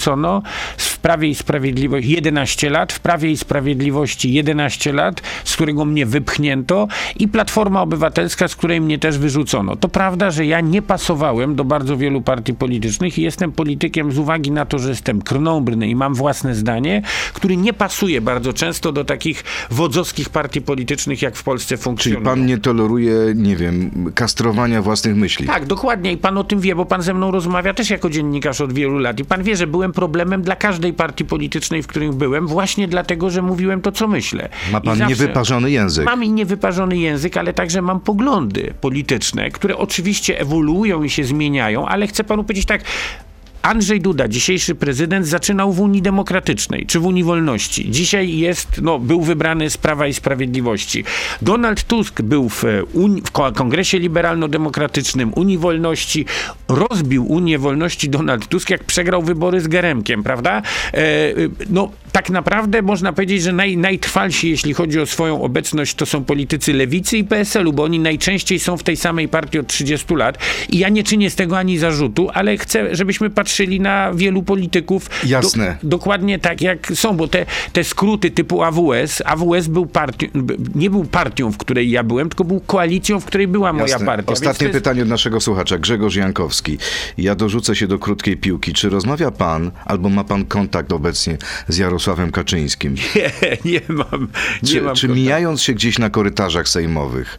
w 0.77 0.99
Prawie 0.99 1.29
i 1.29 1.35
Sprawiedliwości 1.35 2.11
11 2.13 2.71
lat, 2.71 2.93
w 2.93 3.01
Prawie 3.01 3.31
i 3.31 3.37
Sprawiedliwości 3.37 4.33
11 4.33 4.93
lat, 4.93 5.23
z 5.45 5.55
którego 5.55 5.85
mnie 5.85 6.07
wypchnięto 6.07 6.89
i 7.19 7.29
Platforma 7.29 7.83
Obywatelska, 7.83 8.49
z 8.49 8.57
której 8.57 8.81
mnie 8.81 8.99
też 8.99 9.19
wyrzucono. 9.19 9.77
To 9.77 9.89
prawda, 9.89 10.31
że 10.31 10.47
ja 10.47 10.61
nie 10.61 10.83
pasowałem 10.83 11.55
do 11.57 11.65
bardzo 11.65 11.97
wielu 11.97 12.21
partii 12.23 12.55
politycznych 12.55 13.19
i 13.19 13.23
jestem 13.23 13.53
politykiem 13.53 14.13
z 14.13 14.19
uwagi 14.19 14.51
na 14.51 14.67
to, 14.67 14.79
że 14.79 14.89
jestem 14.89 15.23
krnąbrny 15.23 15.89
i 15.89 15.95
mam 15.97 16.15
własne 16.15 16.55
zdanie, 16.55 17.03
który 17.33 17.57
nie 17.57 17.73
pasuje 17.73 18.21
bardzo 18.21 18.53
często 18.53 18.93
do 18.93 19.05
takich 19.05 19.45
wodzowskich 19.71 20.31
partii 20.31 20.61
politycznych, 20.63 21.23
jak 21.23 21.37
w 21.37 21.43
Polsce 21.43 21.69
Czyli 21.69 21.83
funkcjonują. 21.83 22.25
pan 22.25 22.47
nie 22.47 22.59
toleruje, 22.59 23.15
nie 23.35 23.57
wiem, 23.57 23.91
kastrowania 24.15 24.83
własnych 24.83 25.17
myśli? 25.17 25.47
Tak, 25.47 25.67
dokładnie. 25.67 26.13
I 26.13 26.17
pan 26.17 26.39
o 26.39 26.45
tym 26.45 26.61
wie, 26.61 26.75
bo 26.75 26.85
pan 26.87 27.03
ze 27.03 27.15
mną 27.15 27.31
rozmawia 27.31 27.75
też 27.75 27.91
jako 27.91 28.11
dziennikarz 28.11 28.61
od 28.61 28.73
wielu 28.73 28.99
lat. 28.99 29.21
I 29.21 29.25
pan 29.25 29.43
wie, 29.43 29.57
że 29.57 29.67
byłem 29.67 29.86
problemem 29.93 30.43
dla 30.43 30.57
każdej 30.57 30.93
partii 30.93 31.25
politycznej, 31.25 31.83
w 31.83 31.87
której 31.87 32.11
byłem, 32.13 32.47
właśnie 32.47 32.89
dlatego, 32.89 33.31
że 33.31 33.43
mówiłem 33.43 33.81
to, 33.81 33.93
co 33.93 34.09
myślę. 34.09 34.49
Ma 34.73 34.79
I 34.79 34.83
pan 34.83 34.99
zawsze- 34.99 35.15
niewyparzony 35.23 35.71
język. 35.71 36.05
Mam 36.05 36.25
i 36.25 36.31
niewyparzony 36.31 36.99
język, 36.99 37.37
ale 37.37 37.53
także 37.53 37.83
mam 37.83 38.01
poglądy 38.01 38.75
polityczne, 38.81 39.51
które 39.51 39.77
oczywiście 39.77 40.41
ewoluują 40.41 41.03
i 41.03 41.11
się 41.11 41.25
zmieniają, 41.25 41.89
ale 41.89 42.07
chcę 42.07 42.25
panu 42.25 42.45
powiedzieć 42.45 42.67
tak. 42.67 42.83
Andrzej 43.67 44.01
Duda, 44.01 44.29
dzisiejszy 44.29 44.75
prezydent, 44.75 45.27
zaczynał 45.27 45.73
w 45.73 45.81
Unii 45.81 46.03
Demokratycznej 46.03 46.87
czy 46.87 47.01
w 47.01 47.07
Unii 47.07 47.25
Wolności. 47.25 47.91
Dzisiaj 47.91 48.39
jest, 48.39 48.69
no, 48.83 48.99
był 48.99 49.23
wybrany 49.23 49.71
z 49.71 49.77
Prawa 49.77 50.07
i 50.07 50.15
Sprawiedliwości. 50.15 51.05
Donald 51.43 51.85
Tusk 51.85 52.23
był 52.23 52.49
w, 52.49 52.65
e, 52.65 52.85
Unii, 52.85 53.23
w 53.23 53.31
ko- 53.31 53.53
Kongresie 53.53 53.99
Liberalno-Demokratycznym, 53.99 55.33
Unii 55.37 55.59
Wolności. 55.59 56.25
Rozbił 56.69 57.27
Unię 57.33 57.59
Wolności 57.59 58.09
Donald 58.11 58.47
Tusk, 58.49 58.71
jak 58.71 58.85
przegrał 58.85 59.23
wybory 59.23 59.61
z 59.61 59.69
Geremkiem, 59.69 60.23
prawda? 60.23 60.63
E, 60.95 60.97
e, 60.99 61.33
no, 61.71 61.91
tak 62.17 62.31
naprawdę 62.31 62.83
można 62.83 63.13
powiedzieć, 63.13 63.43
że 63.43 63.53
naj, 63.53 63.77
najtrwalsi, 63.77 64.51
jeśli 64.51 64.75
chodzi 64.75 65.01
o 65.01 65.07
swoją 65.07 65.43
obecność, 65.43 65.95
to 65.95 66.07
są 66.07 66.25
politycy 66.25 66.73
lewicy 66.73 67.19
i 67.19 67.25
PSL-u, 67.25 67.73
bo 67.73 67.83
oni 67.83 67.99
najczęściej 67.99 68.59
są 68.59 68.77
w 68.77 68.83
tej 68.83 68.97
samej 68.97 69.29
partii 69.29 69.59
od 69.59 69.67
30 69.67 70.15
lat. 70.15 70.39
I 70.69 70.79
ja 70.79 70.89
nie 70.89 71.05
czynię 71.05 71.31
z 71.31 71.35
tego 71.35 71.59
ani 71.59 71.79
zarzutu, 71.79 72.29
ale 72.35 72.57
chcę, 72.57 72.97
żebyśmy 72.97 73.31
patrzyli 73.31 73.81
na 73.81 74.13
wielu 74.15 74.43
polityków. 74.43 75.11
Jasne. 75.27 75.77
dokładnie 75.83 76.39
tak, 76.39 76.61
jak 76.61 76.93
są, 76.95 77.17
bo 77.17 77.29
te, 77.29 77.47
te 77.73 77.85
skróty 77.85 78.31
typu 78.31 78.63
AWS, 78.63 79.23
AWS 79.25 79.67
był 79.69 79.87
partią, 79.87 80.27
nie 80.75 80.91
był 80.91 81.05
partią, 81.05 81.53
w 81.53 81.57
której 81.57 81.91
ja 81.91 82.03
byłem, 82.03 82.29
tylko 82.29 82.45
był 82.45 82.61
koalicją, 82.61 83.21
w 83.21 83.25
której 83.25 83.49
była 83.49 83.73
moja 83.73 83.87
Jasne. 83.87 84.07
partia. 84.07 84.33
Ostatnie 84.33 84.67
jest- 84.67 84.79
pytanie 84.79 85.03
od 85.03 85.09
naszego 85.09 85.41
słuchacza, 85.41 85.79
Grzegorz 85.79 86.17
Jankowski. 86.17 86.79
Ja 87.19 87.35
dorzucę 87.35 87.77
się 87.77 87.87
do 87.87 87.99
krótkiej 87.99 88.37
piłki. 88.37 88.73
Czy 88.73 88.89
rozmawia 88.89 89.31
pan, 89.31 89.71
albo 89.85 90.09
ma 90.09 90.25
pan 90.25 90.45
kontakt 90.45 90.93
obecnie 90.93 91.39
z 91.69 91.79
Jarosławem 91.79 92.06
Kaczyńskim? 92.33 92.95
Nie, 93.15 93.31
nie 93.65 93.81
mam. 93.89 94.29
Nie 94.63 94.69
Czy, 94.69 94.83
mam 94.83 94.95
czy 94.97 95.09
mijając 95.09 95.63
się 95.63 95.75
gdzieś 95.75 95.99
na 95.99 96.11
korytarzach 96.11 96.69
sejmowych, 96.69 97.39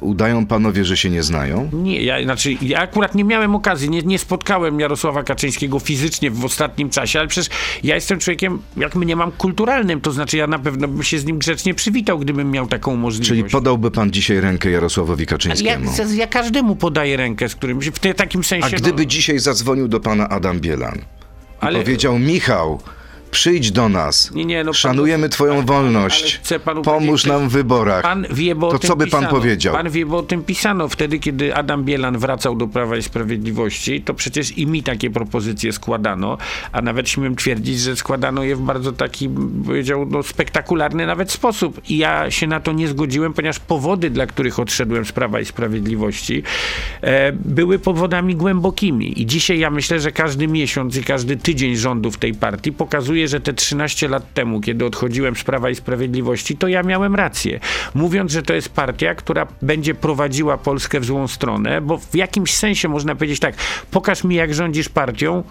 udają 0.00 0.46
panowie, 0.46 0.84
że 0.84 0.96
się 0.96 1.10
nie 1.10 1.22
znają? 1.22 1.70
Nie, 1.72 2.02
ja, 2.02 2.22
znaczy, 2.24 2.56
ja 2.62 2.80
akurat 2.80 3.14
nie 3.14 3.24
miałem 3.24 3.54
okazji, 3.54 3.90
nie, 3.90 4.02
nie 4.02 4.18
spotkałem 4.18 4.80
Jarosława 4.80 5.22
Kaczyńskiego 5.22 5.78
fizycznie 5.78 6.30
w 6.30 6.44
ostatnim 6.44 6.90
czasie, 6.90 7.18
ale 7.18 7.28
przecież 7.28 7.50
ja 7.82 7.94
jestem 7.94 8.18
człowiekiem, 8.18 8.58
jak 8.76 8.94
mnie 8.94 9.16
mam 9.16 9.32
kulturalnym, 9.32 10.00
to 10.00 10.12
znaczy 10.12 10.36
ja 10.36 10.46
na 10.46 10.58
pewno 10.58 10.88
bym 10.88 11.02
się 11.02 11.18
z 11.18 11.24
nim 11.24 11.38
grzecznie 11.38 11.74
przywitał, 11.74 12.18
gdybym 12.18 12.50
miał 12.50 12.66
taką 12.66 12.96
możliwość. 12.96 13.28
Czyli 13.28 13.44
podałby 13.44 13.90
pan 13.90 14.10
dzisiaj 14.10 14.40
rękę 14.40 14.70
Jarosławowi 14.70 15.22
ja, 15.22 15.26
Kaczyńskiemu? 15.26 15.90
ja 16.14 16.26
każdemu 16.26 16.76
podaję 16.76 17.16
rękę, 17.16 17.48
z 17.48 17.54
którym 17.54 17.82
się 17.82 17.92
w 17.92 17.98
te, 17.98 18.14
takim 18.14 18.44
sensie... 18.44 18.76
A 18.76 18.78
gdyby 18.78 19.02
no, 19.02 19.08
dzisiaj 19.08 19.38
zadzwonił 19.38 19.88
do 19.88 20.00
pana 20.00 20.28
Adam 20.28 20.60
Bielan 20.60 20.98
i 20.98 21.02
Ale- 21.60 21.82
powiedział, 21.82 22.18
Michał, 22.18 22.80
przyjdź 23.32 23.72
do 23.72 23.88
nas, 23.88 24.30
Nie, 24.34 24.44
nie, 24.44 24.64
no 24.64 24.70
pan- 24.70 24.74
szanujemy 24.74 25.28
twoją 25.28 25.66
wolność, 25.66 26.40
ale 26.66 26.82
pomóż 26.82 27.26
nam 27.26 27.48
w 27.48 27.52
wyborach. 27.52 28.02
Pan 28.02 28.26
wie, 28.30 28.54
bo 28.54 28.70
to 28.72 28.78
co 28.78 28.96
by 28.96 29.06
pan 29.06 29.20
pisano. 29.20 29.38
powiedział? 29.38 29.74
Pan 29.74 29.90
wie, 29.90 30.06
bo 30.06 30.18
o 30.18 30.22
tym 30.22 30.44
pisano. 30.44 30.88
Wtedy, 30.88 31.18
kiedy 31.18 31.54
Adam 31.54 31.84
Bielan 31.84 32.18
wracał 32.18 32.56
do 32.56 32.68
Prawa 32.68 32.96
i 32.96 33.02
Sprawiedliwości, 33.02 34.00
to 34.02 34.14
przecież 34.14 34.58
i 34.58 34.66
mi 34.66 34.82
takie 34.82 35.10
propozycje 35.10 35.72
składano, 35.72 36.38
a 36.72 36.82
nawet 36.82 37.08
śmiem 37.08 37.36
twierdzić, 37.36 37.80
że 37.80 37.96
składano 37.96 38.42
je 38.42 38.56
w 38.56 38.60
bardzo 38.60 38.92
taki, 38.92 39.30
powiedział, 39.66 40.06
no, 40.10 40.22
spektakularny 40.22 41.06
nawet 41.06 41.32
sposób. 41.32 41.80
I 41.88 41.98
ja 41.98 42.30
się 42.30 42.46
na 42.46 42.60
to 42.60 42.72
nie 42.72 42.88
zgodziłem, 42.88 43.32
ponieważ 43.32 43.58
powody, 43.58 44.10
dla 44.10 44.26
których 44.26 44.58
odszedłem 44.58 45.04
z 45.04 45.12
Prawa 45.12 45.40
i 45.40 45.44
Sprawiedliwości, 45.44 46.42
e, 47.00 47.32
były 47.32 47.78
powodami 47.78 48.36
głębokimi. 48.36 49.20
I 49.20 49.26
dzisiaj 49.26 49.58
ja 49.58 49.70
myślę, 49.70 50.00
że 50.00 50.12
każdy 50.12 50.48
miesiąc 50.48 50.96
i 50.96 51.04
każdy 51.04 51.36
tydzień 51.36 51.76
rządów 51.76 52.18
tej 52.18 52.34
partii 52.34 52.72
pokazuje, 52.72 53.21
że 53.28 53.40
te 53.40 53.52
13 53.52 54.08
lat 54.08 54.34
temu, 54.34 54.60
kiedy 54.60 54.84
odchodziłem 54.84 55.36
z 55.36 55.44
Prawa 55.44 55.70
i 55.70 55.74
Sprawiedliwości, 55.74 56.56
to 56.56 56.68
ja 56.68 56.82
miałem 56.82 57.14
rację. 57.14 57.60
Mówiąc, 57.94 58.32
że 58.32 58.42
to 58.42 58.54
jest 58.54 58.68
partia, 58.68 59.14
która 59.14 59.46
będzie 59.62 59.94
prowadziła 59.94 60.58
Polskę 60.58 61.00
w 61.00 61.04
złą 61.04 61.28
stronę, 61.28 61.80
bo 61.80 61.98
w 61.98 62.14
jakimś 62.14 62.54
sensie 62.54 62.88
można 62.88 63.14
powiedzieć 63.14 63.40
tak, 63.40 63.54
pokaż 63.90 64.24
mi 64.24 64.34
jak 64.34 64.54
rządzisz 64.54 64.88
partią, 64.88 65.42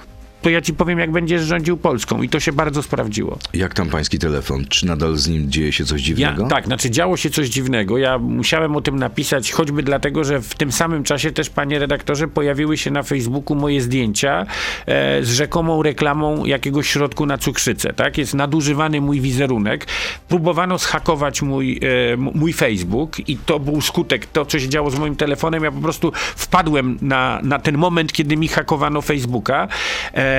to 0.42 0.50
ja 0.50 0.62
ci 0.62 0.74
powiem, 0.74 1.00
jak 1.00 1.12
będziesz 1.12 1.42
rządził 1.42 1.78
Polską. 1.78 2.22
I 2.22 2.30
to 2.30 2.40
się 2.40 2.52
bardzo 2.52 2.84
sprawdziło. 2.84 3.38
Jak 3.54 3.74
tam 3.74 3.90
pański 3.90 4.20
telefon? 4.20 4.66
Czy 4.70 4.86
nadal 4.86 5.16
z 5.18 5.28
nim 5.28 5.52
dzieje 5.52 5.72
się 5.72 5.86
coś 5.86 6.02
Ja, 6.02 6.06
dziwnego? 6.06 6.48
tak, 6.48 6.66
znaczy 6.66 6.90
działo 6.90 7.18
się 7.18 7.30
coś 7.30 7.50
dziwnego. 7.50 7.98
Ja 7.98 8.18
musiałem 8.18 8.76
o 8.76 8.82
tym 8.82 9.00
napisać, 9.00 9.52
choćby 9.52 9.84
dlatego, 9.84 10.24
że 10.24 10.42
w 10.42 10.56
tym 10.56 10.72
samym 10.72 11.04
czasie 11.04 11.32
też, 11.32 11.50
panie 11.50 11.80
redaktorze, 11.80 12.28
pojawiły 12.28 12.78
się 12.78 12.92
na 12.92 13.04
Facebooku 13.04 13.56
moje 13.56 13.82
zdjęcia 13.82 14.46
e, 14.86 15.24
z 15.24 15.30
rzekomą 15.30 15.84
reklamą 15.84 16.46
jakiegoś 16.46 16.90
środku 16.90 17.26
na 17.26 17.38
cukrzycę. 17.38 17.94
Tak? 17.94 18.18
Jest 18.18 18.34
nadużywany 18.34 19.02
mój 19.02 19.22
wizerunek. 19.22 19.88
Próbowano 20.28 20.78
zhakować 20.78 21.42
mój, 21.42 21.80
e, 22.14 22.18
mój 22.18 22.54
Facebook 22.54 23.30
i 23.30 23.38
to 23.38 23.60
był 23.60 23.82
skutek, 23.82 24.26
to 24.26 24.46
co 24.46 24.60
się 24.60 24.70
działo 24.70 24.90
z 24.90 25.00
moim 25.00 25.16
telefonem. 25.16 25.64
Ja 25.64 25.72
po 25.72 25.82
prostu 25.82 26.12
wpadłem 26.16 26.98
na, 27.02 27.40
na 27.44 27.60
ten 27.60 27.78
moment, 27.78 28.14
kiedy 28.14 28.38
mi 28.38 28.48
hakowano 28.48 29.02
Facebooka. 29.02 29.68
E, 30.14 30.31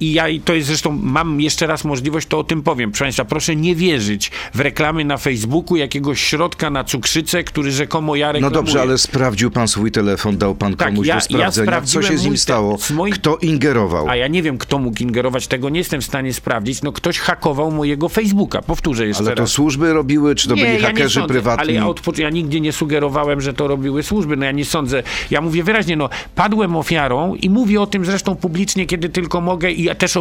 I 0.00 0.12
ja, 0.12 0.28
i 0.28 0.40
to 0.40 0.54
jest 0.54 0.66
zresztą, 0.68 0.98
mam 1.02 1.40
jeszcze 1.40 1.66
raz 1.66 1.84
możliwość, 1.84 2.26
to 2.28 2.38
o 2.38 2.44
tym 2.44 2.62
powiem. 2.62 2.90
Proszę 2.90 3.04
Państwa, 3.04 3.24
proszę 3.24 3.56
nie 3.56 3.74
wierzyć 3.74 4.30
w 4.54 4.60
reklamy 4.60 5.04
na 5.04 5.16
Facebooku 5.18 5.76
jakiegoś 5.76 6.20
środka 6.20 6.70
na 6.70 6.84
cukrzycę, 6.84 7.44
który 7.44 7.70
rzekomo 7.72 8.16
ja 8.16 8.26
No 8.26 8.32
reklamuję. 8.32 8.54
dobrze, 8.54 8.80
ale 8.80 8.98
sprawdził 8.98 9.50
pan 9.50 9.68
swój 9.68 9.90
telefon, 9.90 10.38
dał 10.38 10.54
pan 10.54 10.76
Tak, 10.76 10.88
komuś 10.88 11.06
ja- 11.06 11.14
do 11.14 11.18
ja 11.18 11.20
sprawdzenia. 11.20 11.50
Co 11.50 11.62
sprawdziłem 11.62 12.06
się 12.06 12.18
z 12.18 12.24
nim 12.24 12.36
stało? 12.38 12.78
z 12.78 12.92
Kto 13.12 13.36
ingerował? 13.36 14.08
A 14.08 14.16
ja 14.16 14.28
nie 14.28 14.42
wiem, 14.42 14.58
kto 14.58 14.78
mógł 14.78 15.02
ingerować, 15.02 15.46
tego 15.46 15.68
nie 15.68 15.78
jestem 15.78 16.00
w 16.00 16.04
stanie 16.04 16.32
sprawdzić. 16.34 16.82
No 16.82 16.92
ktoś 16.92 17.18
hakował 17.18 17.70
mojego 17.70 18.08
Facebooka. 18.08 18.62
Powtórzę 18.62 19.06
jeszcze 19.06 19.24
Ale 19.24 19.34
to 19.34 19.42
raz. 19.42 19.50
służby 19.50 19.92
robiły, 19.92 20.34
czy 20.34 20.48
to 20.48 20.54
byli 20.54 20.66
ja 20.66 20.72
nie 20.72 20.78
hakerzy 20.80 21.14
sądzę, 21.14 21.28
prywatni? 21.28 21.62
Ale 21.62 21.72
ja, 21.72 21.86
od, 21.86 22.00
poczy- 22.00 22.22
ja 22.22 22.30
nigdzie 22.30 22.60
nie 22.60 22.72
sugerowałem, 22.72 23.40
że 23.40 23.52
to 23.54 23.68
robiły 23.68 24.02
służby. 24.02 24.36
No 24.36 24.44
ja 24.44 24.52
nie 24.52 24.64
sądzę. 24.64 25.02
Ja 25.30 25.40
mówię 25.40 25.62
wyraźnie, 25.62 25.96
no 25.96 26.08
padłem 26.34 26.76
ofiarą 26.76 27.34
i 27.34 27.50
mówię 27.50 27.80
o 27.80 27.86
tym 27.86 28.04
zresztą 28.04 28.36
publicznie, 28.36 28.86
kiedy 28.86 29.08
tylko 29.08 29.23
mogę 29.40 29.72
i 29.72 29.82
ja 29.82 29.94
też 29.94 30.18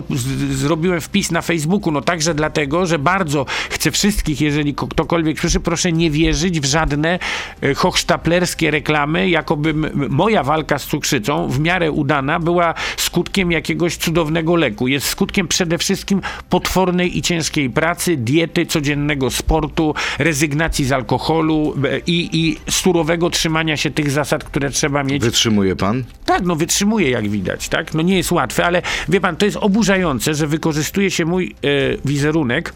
zrobiłem 0.52 1.02
wpis 1.02 1.32
na 1.32 1.42
Facebooku, 1.42 1.92
no 1.92 2.02
także 2.02 2.34
dlatego, 2.34 2.86
że 2.86 3.00
bardzo 3.00 3.46
chcę 3.70 3.92
wszystkich, 3.92 4.42
jeżeli 4.42 4.74
ko- 4.76 4.88
ktokolwiek 4.88 5.39
słyszy, 5.39 5.60
proszę 5.60 5.92
nie 5.92 6.12
wierzyć 6.12 6.60
w 6.60 6.66
żadne 6.66 7.20
e, 7.62 7.74
hochsztaplerskie 7.74 8.72
reklamy, 8.72 9.30
jakoby 9.30 9.74
moja 10.10 10.44
walka 10.44 10.80
z 10.80 10.86
cukrzycą 10.86 11.48
w 11.50 11.60
miarę 11.60 11.92
udana 11.92 12.39
była 12.39 12.74
skutkiem 12.98 13.52
jakiegoś 13.52 13.98
cudownego 13.98 14.56
leku. 14.56 14.88
Jest 14.88 15.08
skutkiem 15.08 15.48
przede 15.48 15.78
wszystkim 15.78 16.22
potwornej 16.50 17.18
i 17.18 17.22
ciężkiej 17.22 17.70
pracy, 17.70 18.18
diety, 18.18 18.66
codziennego 18.66 19.32
sportu, 19.32 19.96
rezygnacji 20.20 20.86
z 20.86 20.92
alkoholu 20.92 21.76
e, 21.92 22.00
i, 22.08 22.30
i 22.48 22.58
surowego 22.72 23.30
trzymania 23.30 23.78
się 23.78 23.92
tych 23.92 24.12
zasad, 24.12 24.44
które 24.44 24.70
trzeba 24.70 25.04
mieć 25.04 25.24
Wytrzymuje 25.24 25.76
pan? 25.76 26.04
tak, 26.26 26.42
no 26.44 26.56
wytrzymuje 26.56 27.10
jak 27.10 27.30
widać, 27.30 27.70
tak? 27.70 27.94
No 27.94 28.02
nie 28.02 28.18
jest 28.18 28.32
łatwe, 28.32 28.66
ale 28.66 28.82
wie 29.10 29.21
pan, 29.21 29.36
to 29.36 29.45
jest 29.45 29.58
oburzające, 29.58 30.34
że 30.34 30.47
wykorzystuje 30.47 31.12
się 31.12 31.25
mój 31.25 31.56
e, 31.63 31.67
wizerunek 32.06 32.73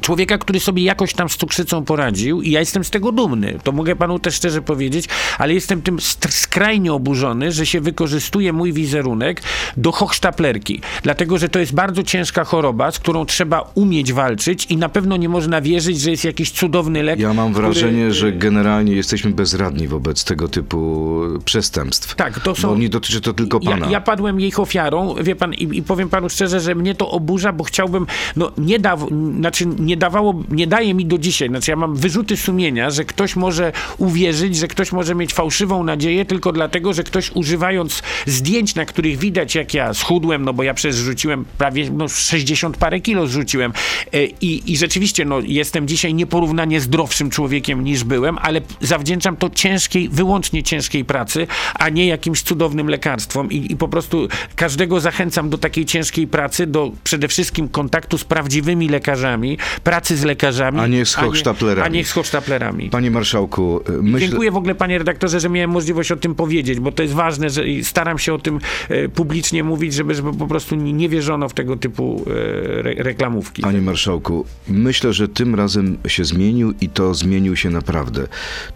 człowieka, 0.00 0.38
który 0.38 0.60
sobie 0.60 0.82
jakoś 0.82 1.14
tam 1.14 1.28
z 1.28 1.36
cukrzycą 1.36 1.84
poradził 1.84 2.42
i 2.42 2.50
ja 2.50 2.60
jestem 2.60 2.84
z 2.84 2.90
tego 2.90 3.12
dumny. 3.12 3.58
To 3.62 3.72
mogę 3.72 3.96
panu 3.96 4.18
też 4.18 4.34
szczerze 4.34 4.62
powiedzieć, 4.62 5.08
ale 5.38 5.54
jestem 5.54 5.82
tym 5.82 6.00
skrajnie 6.28 6.92
oburzony, 6.92 7.52
że 7.52 7.66
się 7.66 7.80
wykorzystuje 7.80 8.52
mój 8.52 8.72
wizerunek 8.72 9.42
do 9.76 9.92
hochsztaplerki. 9.92 10.80
Dlatego, 11.02 11.38
że 11.38 11.48
to 11.48 11.58
jest 11.58 11.74
bardzo 11.74 12.02
ciężka 12.02 12.44
choroba, 12.44 12.90
z 12.90 12.98
którą 12.98 13.26
trzeba 13.26 13.70
umieć 13.74 14.12
walczyć 14.12 14.66
i 14.66 14.76
na 14.76 14.88
pewno 14.88 15.16
nie 15.16 15.28
można 15.28 15.60
wierzyć, 15.60 16.00
że 16.00 16.10
jest 16.10 16.24
jakiś 16.24 16.50
cudowny 16.50 17.02
lek. 17.02 17.18
Ja 17.18 17.34
mam 17.34 17.52
który... 17.52 17.66
wrażenie, 17.66 18.12
że 18.12 18.32
generalnie 18.32 18.92
jesteśmy 18.92 19.30
bezradni 19.30 19.88
wobec 19.88 20.24
tego 20.24 20.48
typu 20.48 21.20
przestępstw. 21.44 22.14
Tak, 22.14 22.40
to 22.40 22.54
są... 22.54 22.68
Bo 22.68 22.76
nie 22.76 22.88
dotyczy 22.88 23.20
to 23.20 23.32
tylko 23.32 23.60
pana. 23.60 23.86
Ja, 23.86 23.92
ja 23.92 24.00
padłem 24.00 24.40
ich 24.40 24.60
ofiarą, 24.60 25.14
wie 25.20 25.36
pan, 25.36 25.54
i, 25.54 25.78
i, 25.78 25.82
powiem 25.82 26.08
panu 26.08 26.28
szczerze, 26.28 26.60
że 26.60 26.74
mnie 26.74 26.94
to 26.94 27.10
oburza, 27.10 27.52
bo 27.52 27.64
chciałbym, 27.64 28.06
no 28.36 28.52
nie 28.58 28.78
da, 28.78 28.96
znaczy 29.38 29.66
nie 29.86 29.96
dawało, 29.96 30.42
nie 30.50 30.66
daje 30.66 30.94
mi 30.94 31.06
do 31.06 31.18
dzisiaj, 31.18 31.48
znaczy 31.48 31.70
ja 31.70 31.76
mam 31.76 31.96
wyrzuty 31.96 32.36
sumienia, 32.36 32.90
że 32.90 33.04
ktoś 33.04 33.36
może 33.36 33.72
uwierzyć, 33.98 34.56
że 34.56 34.68
ktoś 34.68 34.92
może 34.92 35.14
mieć 35.14 35.34
fałszywą 35.34 35.84
nadzieję 35.84 36.24
tylko 36.24 36.52
dlatego, 36.52 36.92
że 36.92 37.04
ktoś 37.04 37.30
używając 37.30 38.02
zdjęć, 38.26 38.74
na 38.74 38.84
których 38.84 39.18
widać 39.18 39.54
jak 39.54 39.74
ja 39.74 39.94
schudłem, 39.94 40.44
no 40.44 40.52
bo 40.52 40.62
ja 40.62 40.74
przecież 40.74 40.96
rzuciłem 40.96 41.44
prawie 41.58 41.90
no, 41.90 42.08
60 42.08 42.76
parę 42.76 43.00
kilo 43.00 43.26
zrzuciłem 43.26 43.72
e, 44.12 44.24
i, 44.24 44.72
i 44.72 44.76
rzeczywiście 44.76 45.24
no, 45.24 45.40
jestem 45.40 45.88
dzisiaj 45.88 46.14
nieporównanie 46.14 46.80
zdrowszym 46.80 47.30
człowiekiem 47.30 47.84
niż 47.84 48.04
byłem, 48.04 48.38
ale 48.38 48.60
zawdzięczam 48.80 49.36
to 49.36 49.50
ciężkiej, 49.50 50.08
wyłącznie 50.08 50.62
ciężkiej 50.62 51.04
pracy, 51.04 51.46
a 51.74 51.88
nie 51.88 52.06
jakimś 52.06 52.42
cudownym 52.42 52.88
lekarstwom 52.88 53.50
i, 53.50 53.72
i 53.72 53.76
po 53.76 53.88
prostu 53.88 54.28
każdego 54.56 55.00
zachęcam 55.00 55.50
do 55.50 55.58
takiej 55.58 55.84
ciężkiej 55.84 56.26
pracy, 56.26 56.66
do 56.66 56.92
przede 57.04 57.28
wszystkim 57.28 57.68
kontaktu 57.68 58.18
z 58.18 58.24
prawdziwymi 58.24 58.88
lekarzami, 58.88 59.58
pracy 59.80 60.16
z 60.16 60.24
lekarzami, 60.24 60.80
a 60.80 60.86
nie 60.86 61.06
z 61.06 61.14
hochsztaplerami. 61.14 61.80
A 61.80 61.88
nie, 61.88 61.98
a 61.98 62.00
nie 62.00 62.04
z 62.04 62.12
hochsztaplerami. 62.12 62.90
Panie 62.90 63.10
marszałku, 63.10 63.80
myślę... 64.02 64.28
Dziękuję 64.28 64.50
w 64.50 64.56
ogóle 64.56 64.74
panie 64.74 64.98
redaktorze, 64.98 65.40
że 65.40 65.48
miałem 65.48 65.70
możliwość 65.70 66.12
o 66.12 66.16
tym 66.16 66.34
powiedzieć, 66.34 66.80
bo 66.80 66.92
to 66.92 67.02
jest 67.02 67.14
ważne, 67.14 67.50
że 67.50 67.62
staram 67.82 68.18
się 68.18 68.34
o 68.34 68.38
tym 68.38 68.58
e, 68.88 69.08
publicznie 69.08 69.64
mówić, 69.64 69.94
żeby, 69.94 70.14
żeby 70.14 70.32
po 70.32 70.46
prostu 70.46 70.74
nie 70.74 71.08
wierzono 71.08 71.48
w 71.48 71.54
tego 71.54 71.76
typu 71.76 72.24
e, 72.26 72.78
re 72.78 72.94
reklamówki. 72.94 73.62
Panie 73.62 73.80
marszałku, 73.80 74.44
myślę, 74.68 75.12
że 75.12 75.28
tym 75.28 75.54
razem 75.54 75.98
się 76.08 76.24
zmienił 76.24 76.74
i 76.80 76.88
to 76.88 77.14
zmienił 77.14 77.56
się 77.56 77.70
naprawdę. 77.70 78.28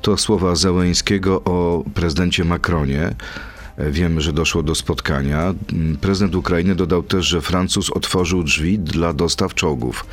To 0.03 0.17
słowa 0.17 0.55
Załęskiego 0.55 1.43
o 1.45 1.85
prezydencie 1.95 2.45
Macronie. 2.45 3.15
Wiemy, 3.91 4.21
że 4.21 4.33
doszło 4.33 4.63
do 4.63 4.75
spotkania. 4.75 5.55
Prezydent 6.01 6.35
Ukrainy 6.35 6.75
dodał 6.75 7.03
też, 7.03 7.27
że 7.27 7.41
Francuz 7.41 7.91
otworzył 7.91 8.43
drzwi 8.43 8.79
dla 8.79 9.13
dostaw 9.13 9.55
czołgów. 9.55 10.07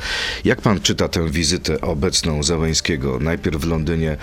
Jak 0.44 0.60
pan 0.60 0.80
czyta 0.80 1.08
tę 1.08 1.28
wizytę 1.28 1.80
obecną 1.80 2.42
Załęskiego? 2.42 3.18
Najpierw 3.20 3.60
w 3.60 3.66
Londynie, 3.66 4.16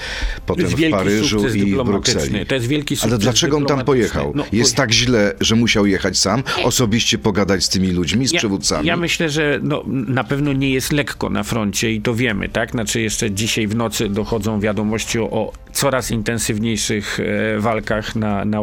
potem 0.45 0.67
w 0.67 0.89
Paryżu 0.91 1.47
i 1.47 1.75
w 1.75 1.84
Brukseli. 1.84 2.45
To 2.45 2.55
jest 2.55 2.67
wielki 2.67 2.95
sukces 2.95 3.12
Ale 3.12 3.19
dlaczego 3.19 3.58
on 3.58 3.65
tam 3.65 3.86
pojechał? 3.86 4.31
No, 4.36 4.45
jest 4.51 4.75
tak 4.75 4.91
źle, 4.91 5.34
że 5.41 5.55
musiał 5.55 5.86
jechać 5.86 6.17
sam, 6.17 6.43
osobiście 6.63 7.17
pogadać 7.17 7.63
z 7.63 7.69
tymi 7.69 7.91
ludźmi, 7.91 8.27
z 8.27 8.31
ja, 8.31 8.39
przywódcami? 8.39 8.88
Ja 8.88 8.97
myślę, 8.97 9.29
że 9.29 9.60
no, 9.63 9.84
na 9.88 10.23
pewno 10.23 10.53
nie 10.53 10.69
jest 10.69 10.91
lekko 10.91 11.29
na 11.29 11.43
froncie 11.43 11.93
i 11.93 12.01
to 12.01 12.13
wiemy, 12.13 12.49
tak? 12.49 12.71
Znaczy 12.71 13.01
jeszcze 13.01 13.31
dzisiaj 13.31 13.67
w 13.67 13.75
nocy 13.75 14.10
dochodzą 14.10 14.60
wiadomości 14.60 15.19
o 15.19 15.53
coraz 15.73 16.12
intensywniejszych 16.12 17.19
e, 17.19 17.60
walkach 17.60 18.15
na, 18.15 18.45
na 18.45 18.62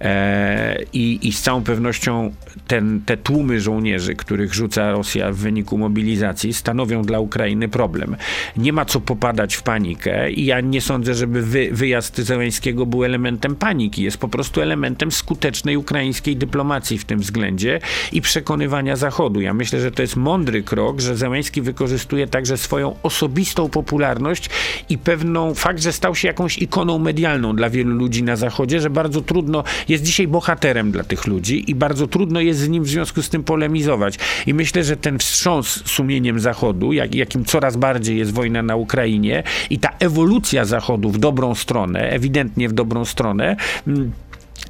E, 0.00 0.76
i, 0.92 1.28
i 1.28 1.32
z 1.32 1.42
całą 1.42 1.62
pewnością 1.62 2.32
ten, 2.66 3.00
te 3.06 3.16
tłumy 3.16 3.60
żołnierzy, 3.60 4.14
których 4.14 4.54
rzuca 4.54 4.90
Rosja 4.90 5.32
w 5.32 5.36
wyniku 5.36 5.78
mobilizacji, 5.78 6.52
stanowią 6.52 7.02
dla 7.02 7.20
Ukrainy 7.20 7.68
problem. 7.68 8.16
Nie 8.56 8.72
ma 8.72 8.84
co 8.84 9.00
popadać 9.00 9.54
w 9.54 9.62
panikę 9.62 10.30
i 10.30 10.44
ja 10.44 10.60
nie 10.60 10.80
sądzę, 10.80 11.14
żeby 11.14 11.42
wy, 11.42 11.68
wyjazd 11.72 12.16
Zełęńskiego 12.16 12.86
był 12.86 13.04
elementem 13.04 13.56
paniki. 13.56 14.02
Jest 14.02 14.18
po 14.18 14.28
prostu 14.28 14.60
elementem 14.60 15.12
skutecznej 15.12 15.76
ukraińskiej 15.76 16.36
dyplomacji 16.36 16.98
w 16.98 17.04
tym 17.04 17.20
względzie 17.20 17.80
i 18.12 18.20
przekonywania 18.20 18.96
Zachodu. 18.96 19.40
Ja 19.40 19.54
myślę, 19.54 19.80
że 19.80 19.90
to 19.90 20.02
jest 20.02 20.16
mądry 20.16 20.62
krok, 20.62 21.00
że 21.00 21.16
Zełęński 21.16 21.62
wykorzystuje 21.62 22.26
także 22.26 22.56
swoją 22.56 22.96
osobistą 23.02 23.68
popularność 23.68 24.50
i 24.88 24.98
pewną 24.98 25.54
fakt, 25.54 25.82
że 25.82 25.92
stał 25.92 26.14
się 26.14 26.28
jakąś 26.28 26.58
ikoną 26.58 26.98
medialną 26.98 27.56
dla 27.56 27.70
wielu 27.70 27.94
ludzi 27.94 28.22
na 28.22 28.36
Zachodzie, 28.36 28.80
że 28.80 28.90
bardzo 28.90 29.11
trudno, 29.20 29.64
jest 29.88 30.04
dzisiaj 30.04 30.28
bohaterem 30.28 30.92
dla 30.92 31.04
tych 31.04 31.26
ludzi 31.26 31.70
i 31.70 31.74
bardzo 31.74 32.06
trudno 32.06 32.40
jest 32.40 32.60
z 32.60 32.68
nim 32.68 32.84
w 32.84 32.88
związku 32.88 33.22
z 33.22 33.28
tym 33.28 33.44
polemizować. 33.44 34.18
I 34.46 34.54
myślę, 34.54 34.84
że 34.84 34.96
ten 34.96 35.18
wstrząs 35.18 35.82
sumieniem 35.86 36.40
Zachodu, 36.40 36.92
jak, 36.92 37.14
jakim 37.14 37.44
coraz 37.44 37.76
bardziej 37.76 38.18
jest 38.18 38.32
wojna 38.32 38.62
na 38.62 38.76
Ukrainie 38.76 39.42
i 39.70 39.78
ta 39.78 39.88
ewolucja 39.98 40.64
Zachodu 40.64 41.10
w 41.10 41.18
dobrą 41.18 41.54
stronę, 41.54 42.10
ewidentnie 42.10 42.68
w 42.68 42.72
dobrą 42.72 43.04
stronę, 43.04 43.56
mm, 43.86 44.12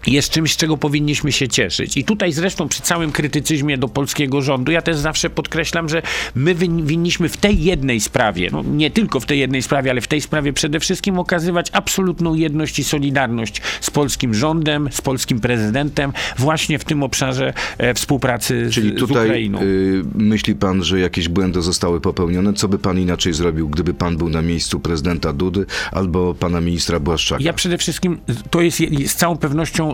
jest 0.07 0.31
czymś, 0.31 0.53
z 0.53 0.57
czego 0.57 0.77
powinniśmy 0.77 1.33
się 1.33 1.49
cieszyć. 1.49 1.97
I 1.97 2.05
tutaj 2.05 2.33
zresztą 2.33 2.69
przy 2.69 2.83
całym 2.83 3.13
krytycyzmie 3.13 3.79
do 3.79 3.89
polskiego 3.89 4.43
rządu, 4.43 4.73
ja 4.73 4.83
też 4.83 4.97
zawsze 4.97 5.31
podkreślam, 5.31 5.89
że 5.89 6.03
my 6.35 6.55
winniśmy 6.83 7.29
w 7.29 7.37
tej 7.37 7.65
jednej 7.65 8.01
sprawie, 8.01 8.49
no 8.53 8.63
nie 8.63 8.91
tylko 8.91 9.21
w 9.21 9.27
tej 9.27 9.39
jednej 9.39 9.63
sprawie, 9.63 9.91
ale 9.91 10.01
w 10.01 10.09
tej 10.09 10.21
sprawie 10.21 10.53
przede 10.53 10.81
wszystkim 10.81 11.19
okazywać 11.19 11.69
absolutną 11.73 12.35
jedność 12.35 12.79
i 12.79 12.85
solidarność 12.85 13.63
z 13.81 13.91
polskim 13.91 14.35
rządem, 14.35 14.89
z 14.93 15.01
polskim 15.01 15.41
prezydentem, 15.41 16.13
właśnie 16.39 16.79
w 16.79 16.85
tym 16.85 17.03
obszarze 17.03 17.55
e, 17.79 17.95
współpracy 17.95 18.71
z, 18.71 18.75
Czyli 18.75 18.93
tutaj 18.93 19.27
z 19.27 19.27
Ukrainą. 19.27 19.63
Y, 19.63 20.03
myśli 20.15 20.55
pan, 20.55 20.85
że 20.85 21.01
jakieś 21.01 21.29
błędy 21.29 21.63
zostały 21.63 22.01
popełnione? 22.01 22.53
Co 22.53 22.69
by 22.69 22.79
pan 22.79 22.99
inaczej 22.99 23.33
zrobił, 23.33 23.69
gdyby 23.69 23.95
pan 23.95 24.17
był 24.17 24.29
na 24.29 24.43
miejscu 24.43 24.81
prezydenta 24.81 25.33
Dudy 25.33 25.67
albo 25.93 26.35
pana 26.35 26.61
ministra 26.61 27.01
Błaszczaka? 27.01 27.43
Ja 27.43 27.53
przede 27.53 27.79
wszystkim, 27.79 28.19
to 28.51 28.61
jest 28.61 28.79
z 29.07 29.15
całą 29.15 29.37
pewnością 29.37 29.92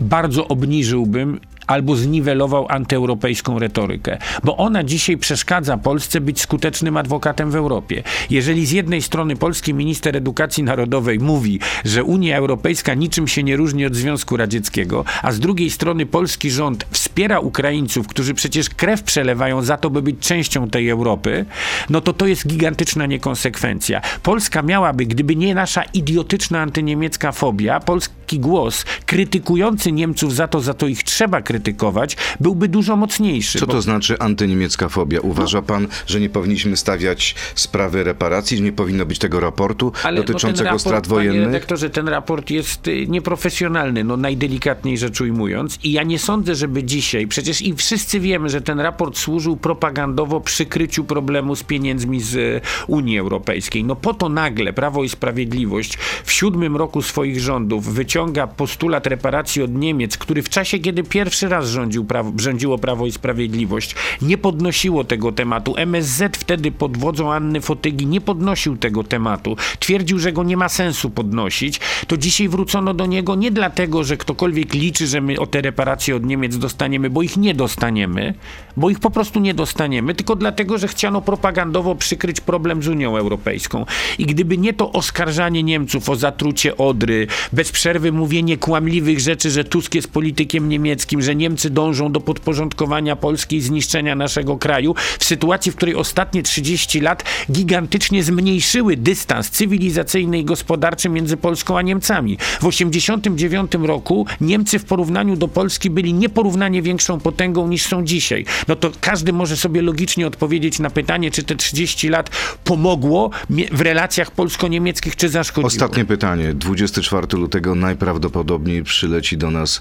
bardzo 0.00 0.48
obniżyłbym 0.48 1.40
albo 1.70 1.96
zniwelował 1.96 2.66
antyeuropejską 2.68 3.58
retorykę, 3.58 4.18
bo 4.44 4.56
ona 4.56 4.84
dzisiaj 4.84 5.16
przeszkadza 5.16 5.76
Polsce 5.76 6.20
być 6.20 6.40
skutecznym 6.40 6.96
adwokatem 6.96 7.50
w 7.50 7.56
Europie. 7.56 8.02
Jeżeli 8.30 8.66
z 8.66 8.70
jednej 8.70 9.02
strony 9.02 9.36
polski 9.36 9.74
minister 9.74 10.16
edukacji 10.16 10.64
narodowej 10.64 11.18
mówi, 11.18 11.60
że 11.84 12.04
Unia 12.04 12.36
Europejska 12.36 12.94
niczym 12.94 13.28
się 13.28 13.42
nie 13.42 13.56
różni 13.56 13.86
od 13.86 13.94
Związku 13.94 14.36
Radzieckiego, 14.36 15.04
a 15.22 15.32
z 15.32 15.40
drugiej 15.40 15.70
strony 15.70 16.06
polski 16.06 16.50
rząd 16.50 16.86
wspiera 16.90 17.40
Ukraińców, 17.40 18.06
którzy 18.06 18.34
przecież 18.34 18.68
krew 18.70 19.02
przelewają 19.02 19.62
za 19.62 19.76
to, 19.76 19.90
by 19.90 20.02
być 20.02 20.18
częścią 20.18 20.70
tej 20.70 20.88
Europy, 20.88 21.44
no 21.90 22.00
to 22.00 22.12
to 22.12 22.26
jest 22.26 22.46
gigantyczna 22.46 23.06
niekonsekwencja. 23.06 24.00
Polska 24.22 24.62
miałaby, 24.62 25.06
gdyby 25.06 25.36
nie 25.36 25.54
nasza 25.54 25.82
idiotyczna 25.82 26.60
antyniemiecka 26.60 27.32
fobia, 27.32 27.80
polski 27.80 28.38
głos 28.38 28.84
krytykujący 29.06 29.92
Niemców 29.92 30.34
za 30.34 30.48
to, 30.48 30.60
za 30.60 30.74
to 30.74 30.86
ich 30.86 31.02
trzeba 31.04 31.42
krytykować, 31.42 31.59
krytykować, 31.60 32.16
byłby 32.40 32.68
dużo 32.68 32.96
mocniejszy. 32.96 33.58
Co 33.58 33.66
bo... 33.66 33.72
to 33.72 33.82
znaczy 33.82 34.18
antyniemiecka 34.18 34.88
fobia? 34.88 35.20
Uważa 35.20 35.58
no. 35.58 35.62
pan, 35.62 35.88
że 36.06 36.20
nie 36.20 36.28
powinniśmy 36.28 36.76
stawiać 36.76 37.34
sprawy 37.54 38.04
reparacji, 38.04 38.56
że 38.56 38.62
nie 38.62 38.72
powinno 38.72 39.06
być 39.06 39.18
tego 39.18 39.40
raportu 39.40 39.92
Ale, 40.02 40.16
dotyczącego 40.16 40.64
raport, 40.64 40.80
strat 40.80 41.06
wojennych? 41.06 41.42
Panie 41.42 41.46
redaktorze, 41.46 41.90
ten 41.90 42.08
raport 42.08 42.50
jest 42.50 42.88
y, 42.88 43.06
nieprofesjonalny, 43.06 44.04
no 44.04 44.16
najdelikatniej 44.16 44.98
rzecz 44.98 45.20
ujmując 45.20 45.78
i 45.84 45.92
ja 45.92 46.02
nie 46.02 46.18
sądzę, 46.18 46.54
żeby 46.54 46.84
dzisiaj, 46.84 47.26
przecież 47.26 47.62
i 47.62 47.74
wszyscy 47.74 48.20
wiemy, 48.20 48.48
że 48.48 48.60
ten 48.60 48.80
raport 48.80 49.18
służył 49.18 49.56
propagandowo 49.56 50.40
przykryciu 50.40 51.04
problemu 51.04 51.56
z 51.56 51.62
pieniędzmi 51.62 52.20
z 52.20 52.34
y, 52.34 52.60
Unii 52.86 53.18
Europejskiej. 53.18 53.84
No 53.84 53.96
po 53.96 54.14
to 54.14 54.28
nagle 54.28 54.72
Prawo 54.72 55.04
i 55.04 55.08
Sprawiedliwość 55.08 55.98
w 56.24 56.32
siódmym 56.32 56.76
roku 56.76 57.02
swoich 57.02 57.40
rządów 57.40 57.94
wyciąga 57.94 58.46
postulat 58.46 59.06
reparacji 59.06 59.62
od 59.62 59.74
Niemiec, 59.74 60.18
który 60.18 60.42
w 60.42 60.48
czasie, 60.48 60.78
kiedy 60.78 61.02
pierwszy 61.02 61.48
raz 61.50 61.68
rządził 61.68 62.04
prawo, 62.04 62.32
rządziło 62.36 62.78
Prawo 62.78 63.06
i 63.06 63.12
Sprawiedliwość, 63.12 63.94
nie 64.22 64.38
podnosiło 64.38 65.04
tego 65.04 65.32
tematu. 65.32 65.74
MSZ 65.76 66.36
wtedy 66.36 66.72
pod 66.72 66.96
wodzą 66.96 67.32
Anny 67.32 67.60
Fotygi 67.60 68.06
nie 68.06 68.20
podnosił 68.20 68.76
tego 68.76 69.04
tematu. 69.04 69.56
Twierdził, 69.78 70.18
że 70.18 70.32
go 70.32 70.44
nie 70.44 70.56
ma 70.56 70.68
sensu 70.68 71.10
podnosić. 71.10 71.80
To 72.06 72.16
dzisiaj 72.16 72.48
wrócono 72.48 72.94
do 72.94 73.06
niego 73.06 73.34
nie 73.34 73.50
dlatego, 73.50 74.04
że 74.04 74.16
ktokolwiek 74.16 74.74
liczy, 74.74 75.06
że 75.06 75.20
my 75.20 75.38
o 75.38 75.46
te 75.46 75.60
reparacje 75.60 76.16
od 76.16 76.24
Niemiec 76.24 76.58
dostaniemy, 76.58 77.10
bo 77.10 77.22
ich 77.22 77.36
nie 77.36 77.54
dostaniemy, 77.54 78.34
bo 78.76 78.90
ich 78.90 79.00
po 79.00 79.10
prostu 79.10 79.40
nie 79.40 79.54
dostaniemy, 79.54 80.14
tylko 80.14 80.36
dlatego, 80.36 80.78
że 80.78 80.88
chciano 80.88 81.22
propagandowo 81.22 81.94
przykryć 81.94 82.40
problem 82.40 82.82
z 82.82 82.88
Unią 82.88 83.16
Europejską. 83.16 83.86
I 84.18 84.26
gdyby 84.26 84.58
nie 84.58 84.72
to 84.72 84.92
oskarżanie 84.92 85.62
Niemców 85.62 86.08
o 86.08 86.16
zatrucie 86.16 86.76
Odry, 86.76 87.26
bez 87.52 87.72
przerwy 87.72 88.12
mówienie 88.12 88.56
kłamliwych 88.56 89.20
rzeczy, 89.20 89.50
że 89.50 89.64
Tusk 89.64 89.94
jest 89.94 90.12
politykiem 90.12 90.68
niemieckim, 90.68 91.22
że 91.22 91.34
Niemcy 91.40 91.70
dążą 91.70 92.12
do 92.12 92.20
podporządkowania 92.20 93.16
Polski 93.16 93.56
i 93.56 93.60
zniszczenia 93.60 94.14
naszego 94.14 94.58
kraju, 94.58 94.94
w 95.18 95.24
sytuacji, 95.24 95.72
w 95.72 95.76
której 95.76 95.94
ostatnie 95.94 96.42
30 96.42 97.00
lat 97.00 97.24
gigantycznie 97.52 98.22
zmniejszyły 98.24 98.96
dystans 98.96 99.50
cywilizacyjny 99.50 100.38
i 100.38 100.44
gospodarczy 100.44 101.08
między 101.08 101.36
Polską 101.36 101.78
a 101.78 101.82
Niemcami. 101.82 102.38
W 102.60 102.66
89 102.66 103.72
roku 103.82 104.26
Niemcy 104.40 104.78
w 104.78 104.84
porównaniu 104.84 105.36
do 105.36 105.48
Polski 105.48 105.90
byli 105.90 106.14
nieporównanie 106.14 106.82
większą 106.82 107.20
potęgą 107.20 107.68
niż 107.68 107.82
są 107.82 108.04
dzisiaj. 108.04 108.44
No 108.68 108.76
to 108.76 108.90
każdy 109.00 109.32
może 109.32 109.56
sobie 109.56 109.82
logicznie 109.82 110.26
odpowiedzieć 110.26 110.78
na 110.78 110.90
pytanie, 110.90 111.30
czy 111.30 111.42
te 111.42 111.56
30 111.56 112.08
lat 112.08 112.30
pomogło 112.64 113.30
w 113.72 113.80
relacjach 113.80 114.30
polsko-niemieckich, 114.30 115.16
czy 115.16 115.28
zaszkodziło. 115.28 115.66
Ostatnie 115.66 116.04
pytanie. 116.04 116.54
24 116.54 117.26
lutego 117.32 117.74
najprawdopodobniej 117.74 118.82
przyleci 118.82 119.36
do 119.36 119.50
nas 119.50 119.80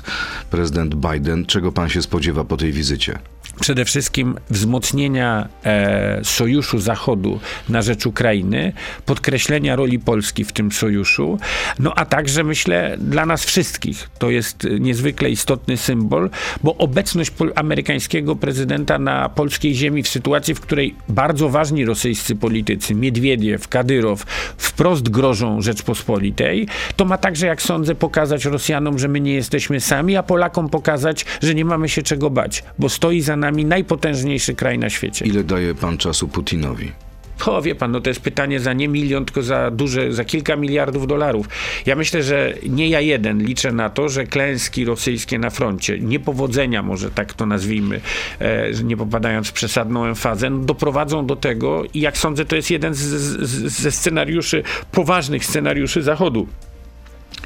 prezydent 0.50 0.96
Biden. 0.96 1.39
Czego 1.46 1.72
pan 1.72 1.90
się 1.90 2.02
spodziewa 2.02 2.44
po 2.44 2.58
tej 2.58 2.72
wizycie? 2.72 3.20
Przede 3.60 3.86
wszystkim 3.86 4.36
wzmocnienia 4.50 5.48
e, 5.64 6.20
sojuszu 6.24 6.80
Zachodu 6.80 7.40
na 7.70 7.82
rzecz 7.82 8.06
Ukrainy, 8.06 8.74
podkreślenia 9.06 9.76
roli 9.76 10.00
Polski 10.00 10.46
w 10.46 10.52
tym 10.52 10.72
sojuszu, 10.72 11.40
no 11.80 11.94
a 11.96 12.06
także 12.06 12.44
myślę 12.44 12.98
dla 12.98 13.26
nas 13.26 13.46
wszystkich. 13.46 14.10
To 14.20 14.30
jest 14.30 14.68
niezwykle 14.80 15.30
istotny 15.30 15.78
symbol, 15.78 16.30
bo 16.64 16.78
obecność 16.78 17.32
amerykańskiego 17.56 18.36
prezydenta 18.36 19.00
na 19.00 19.30
polskiej 19.30 19.76
ziemi 19.76 20.04
w 20.04 20.08
sytuacji, 20.08 20.56
w 20.56 20.60
której 20.60 20.96
bardzo 21.10 21.50
ważni 21.50 21.86
rosyjscy 21.86 22.36
politycy, 22.36 22.96
Miedwiediew, 22.96 23.68
Kadyrow, 23.68 24.24
wprost 24.58 25.10
grożą 25.10 25.62
Rzeczpospolitej, 25.62 26.68
to 26.96 27.06
ma 27.06 27.18
także, 27.18 27.48
jak 27.48 27.62
sądzę, 27.62 27.96
pokazać 27.96 28.46
Rosjanom, 28.46 29.00
że 29.00 29.08
my 29.08 29.20
nie 29.20 29.34
jesteśmy 29.34 29.80
sami, 29.80 30.16
a 30.16 30.24
Polakom 30.24 30.70
pokazać, 30.70 31.26
że 31.42 31.56
nie 31.56 31.66
mamy 31.66 31.90
się 31.90 32.02
czego 32.02 32.30
bać, 32.30 32.64
bo 32.80 32.90
stoi 32.90 33.22
za 33.22 33.36
nami 33.36 33.49
najpotężniejszy 33.52 34.56
kraj 34.56 34.80
na 34.80 34.90
świecie. 34.90 35.26
Ile 35.26 35.44
daje 35.44 35.76
pan 35.76 35.98
czasu 35.98 36.28
Putinowi? 36.28 36.92
O, 37.46 37.62
wie 37.62 37.76
pan, 37.76 37.92
no 37.92 38.02
to 38.02 38.10
jest 38.10 38.22
pytanie 38.22 38.60
za 38.60 38.74
nie 38.74 38.88
milion, 38.88 39.26
tylko 39.26 39.44
za 39.44 39.72
duże, 39.72 40.14
za 40.14 40.26
kilka 40.26 40.56
miliardów 40.56 41.08
dolarów. 41.08 41.50
Ja 41.86 41.96
myślę, 41.96 42.24
że 42.24 42.54
nie 42.70 42.90
ja 42.90 43.02
jeden 43.02 43.44
liczę 43.44 43.72
na 43.72 43.90
to, 43.90 44.10
że 44.10 44.26
klęski 44.26 44.86
rosyjskie 44.86 45.40
na 45.40 45.50
froncie, 45.50 46.00
niepowodzenia 46.00 46.84
może 46.84 47.12
tak 47.12 47.34
to 47.34 47.46
nazwijmy, 47.46 48.02
e, 48.40 48.84
nie 48.84 48.98
popadając 48.98 49.48
w 49.48 49.54
przesadną 49.54 50.06
emfazę, 50.06 50.50
no, 50.50 50.60
doprowadzą 50.60 51.26
do 51.26 51.36
tego 51.36 51.84
i 51.94 52.00
jak 52.00 52.18
sądzę, 52.18 52.46
to 52.46 52.56
jest 52.56 52.72
jeden 52.72 52.94
z, 52.94 53.00
z, 53.00 53.82
ze 53.82 53.92
scenariuszy, 53.92 54.64
poważnych 54.92 55.46
scenariuszy 55.46 56.02
Zachodu 56.02 56.48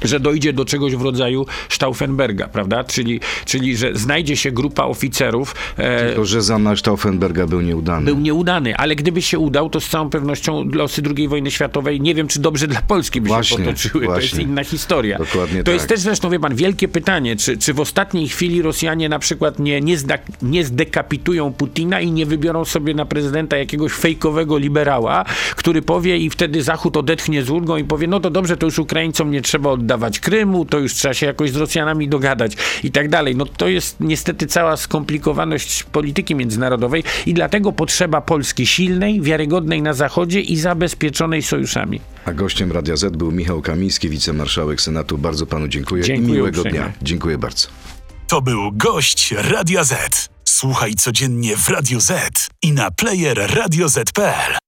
że 0.04 0.20
dojdzie 0.20 0.52
do 0.52 0.64
czegoś 0.64 0.96
w 0.96 1.02
rodzaju 1.02 1.46
Stauffenberga, 1.68 2.48
prawda? 2.48 2.84
Czyli, 2.84 3.20
czyli 3.44 3.76
że 3.76 3.90
znajdzie 3.94 4.36
się 4.36 4.50
grupa 4.52 4.84
oficerów, 4.84 5.54
e, 5.76 6.06
Tylko, 6.06 6.24
że 6.24 6.42
zamach 6.42 6.78
Stauffenberga 6.78 7.46
był 7.46 7.60
nieudany. 7.60 8.06
był 8.06 8.18
nieudany, 8.18 8.76
ale 8.76 8.96
gdyby 8.96 9.22
się 9.22 9.38
udał, 9.38 9.70
to 9.70 9.80
z 9.80 9.88
całą 9.88 10.10
pewnością 10.10 10.64
losy 10.72 11.02
II 11.16 11.28
wojny 11.28 11.50
światowej, 11.50 12.00
nie 12.00 12.14
wiem, 12.14 12.28
czy 12.28 12.40
dobrze 12.40 12.66
dla 12.68 12.82
Polski 12.82 13.20
by 13.20 13.28
Właśnie, 13.28 13.56
się 13.56 13.64
potoczyły. 13.64 14.06
To 14.06 14.16
jest 14.16 14.28
właśnie. 14.28 14.44
inna 14.44 14.64
historia. 14.64 15.18
Dokładnie 15.18 15.58
to 15.58 15.64
tak. 15.64 15.74
jest 15.74 15.88
też 15.88 16.00
zresztą, 16.00 16.30
wie 16.30 16.40
pan, 16.40 16.54
wielkie 16.54 16.88
pytanie, 16.88 17.36
czy, 17.36 17.58
czy 17.58 17.74
w 17.74 17.80
ostatniej 17.80 18.28
chwili 18.28 18.62
Rosjanie 18.62 19.08
na 19.08 19.18
przykład 19.18 19.58
nie, 19.58 19.80
nie, 19.80 19.98
zda, 19.98 20.18
nie 20.42 20.64
zdekapitują 20.64 21.52
Putina 21.52 22.00
i 22.00 22.10
nie 22.10 22.26
wybiorą 22.26 22.64
sobie 22.64 22.94
na 22.94 23.04
prezydenta 23.06 23.56
jakiegoś 23.56 23.92
fejkowego 23.92 24.58
liberała, 24.58 25.24
który 25.56 25.82
powie 25.82 26.18
i 26.18 26.30
wtedy 26.30 26.62
Zachód 26.62 26.96
odetchnie 26.96 27.42
z 27.42 27.50
ulgą 27.50 27.76
i 27.76 27.84
powie, 27.84 28.06
no 28.06 28.20
to 28.20 28.30
dobrze, 28.30 28.56
to 28.56 28.66
już 28.66 28.78
Ukraińcom 28.78 29.30
nie 29.30 29.42
trzeba 29.42 29.70
oddawać 29.94 30.20
Krymu, 30.20 30.64
to 30.64 30.78
już 30.78 30.94
trzeba 30.94 31.14
się 31.14 31.26
jakoś 31.26 31.50
z 31.50 31.56
Rosjanami 31.56 32.08
dogadać 32.08 32.52
i 32.84 32.90
tak 32.90 33.08
dalej. 33.08 33.36
No 33.36 33.46
to 33.46 33.68
jest 33.68 33.96
niestety 34.00 34.46
cała 34.46 34.76
skomplikowaność 34.76 35.82
polityki 35.84 36.34
międzynarodowej 36.34 37.04
i 37.26 37.34
dlatego 37.34 37.72
potrzeba 37.72 38.20
Polski 38.20 38.66
silnej, 38.66 39.20
wiarygodnej 39.20 39.82
na 39.82 39.92
Zachodzie 39.92 40.40
i 40.40 40.56
zabezpieczonej 40.56 41.42
sojuszami. 41.42 42.00
A 42.24 42.32
gościem 42.32 42.72
Radia 42.72 42.96
Z 42.96 43.16
był 43.16 43.32
Michał 43.32 43.62
Kamiński, 43.62 44.08
wicemarszałek 44.08 44.80
Senatu. 44.80 45.18
Bardzo 45.18 45.46
panu 45.46 45.68
dziękuję, 45.68 46.02
Dziękuję 46.02 46.28
i 46.28 46.32
miłego 46.32 46.60
uprzejmie. 46.60 46.78
dnia. 46.80 46.92
Dziękuję 47.02 47.38
bardzo. 47.38 47.68
To 48.28 48.42
był 48.42 48.72
gość 48.72 49.34
Radia 49.38 49.84
Z. 49.84 50.28
Słuchaj 50.44 50.94
codziennie 50.94 51.56
w 51.56 51.68
Radio 51.68 52.00
Z 52.00 52.12
i 52.62 52.72
na 52.72 52.90
player 52.90 53.50
radioz.pl. 53.54 54.63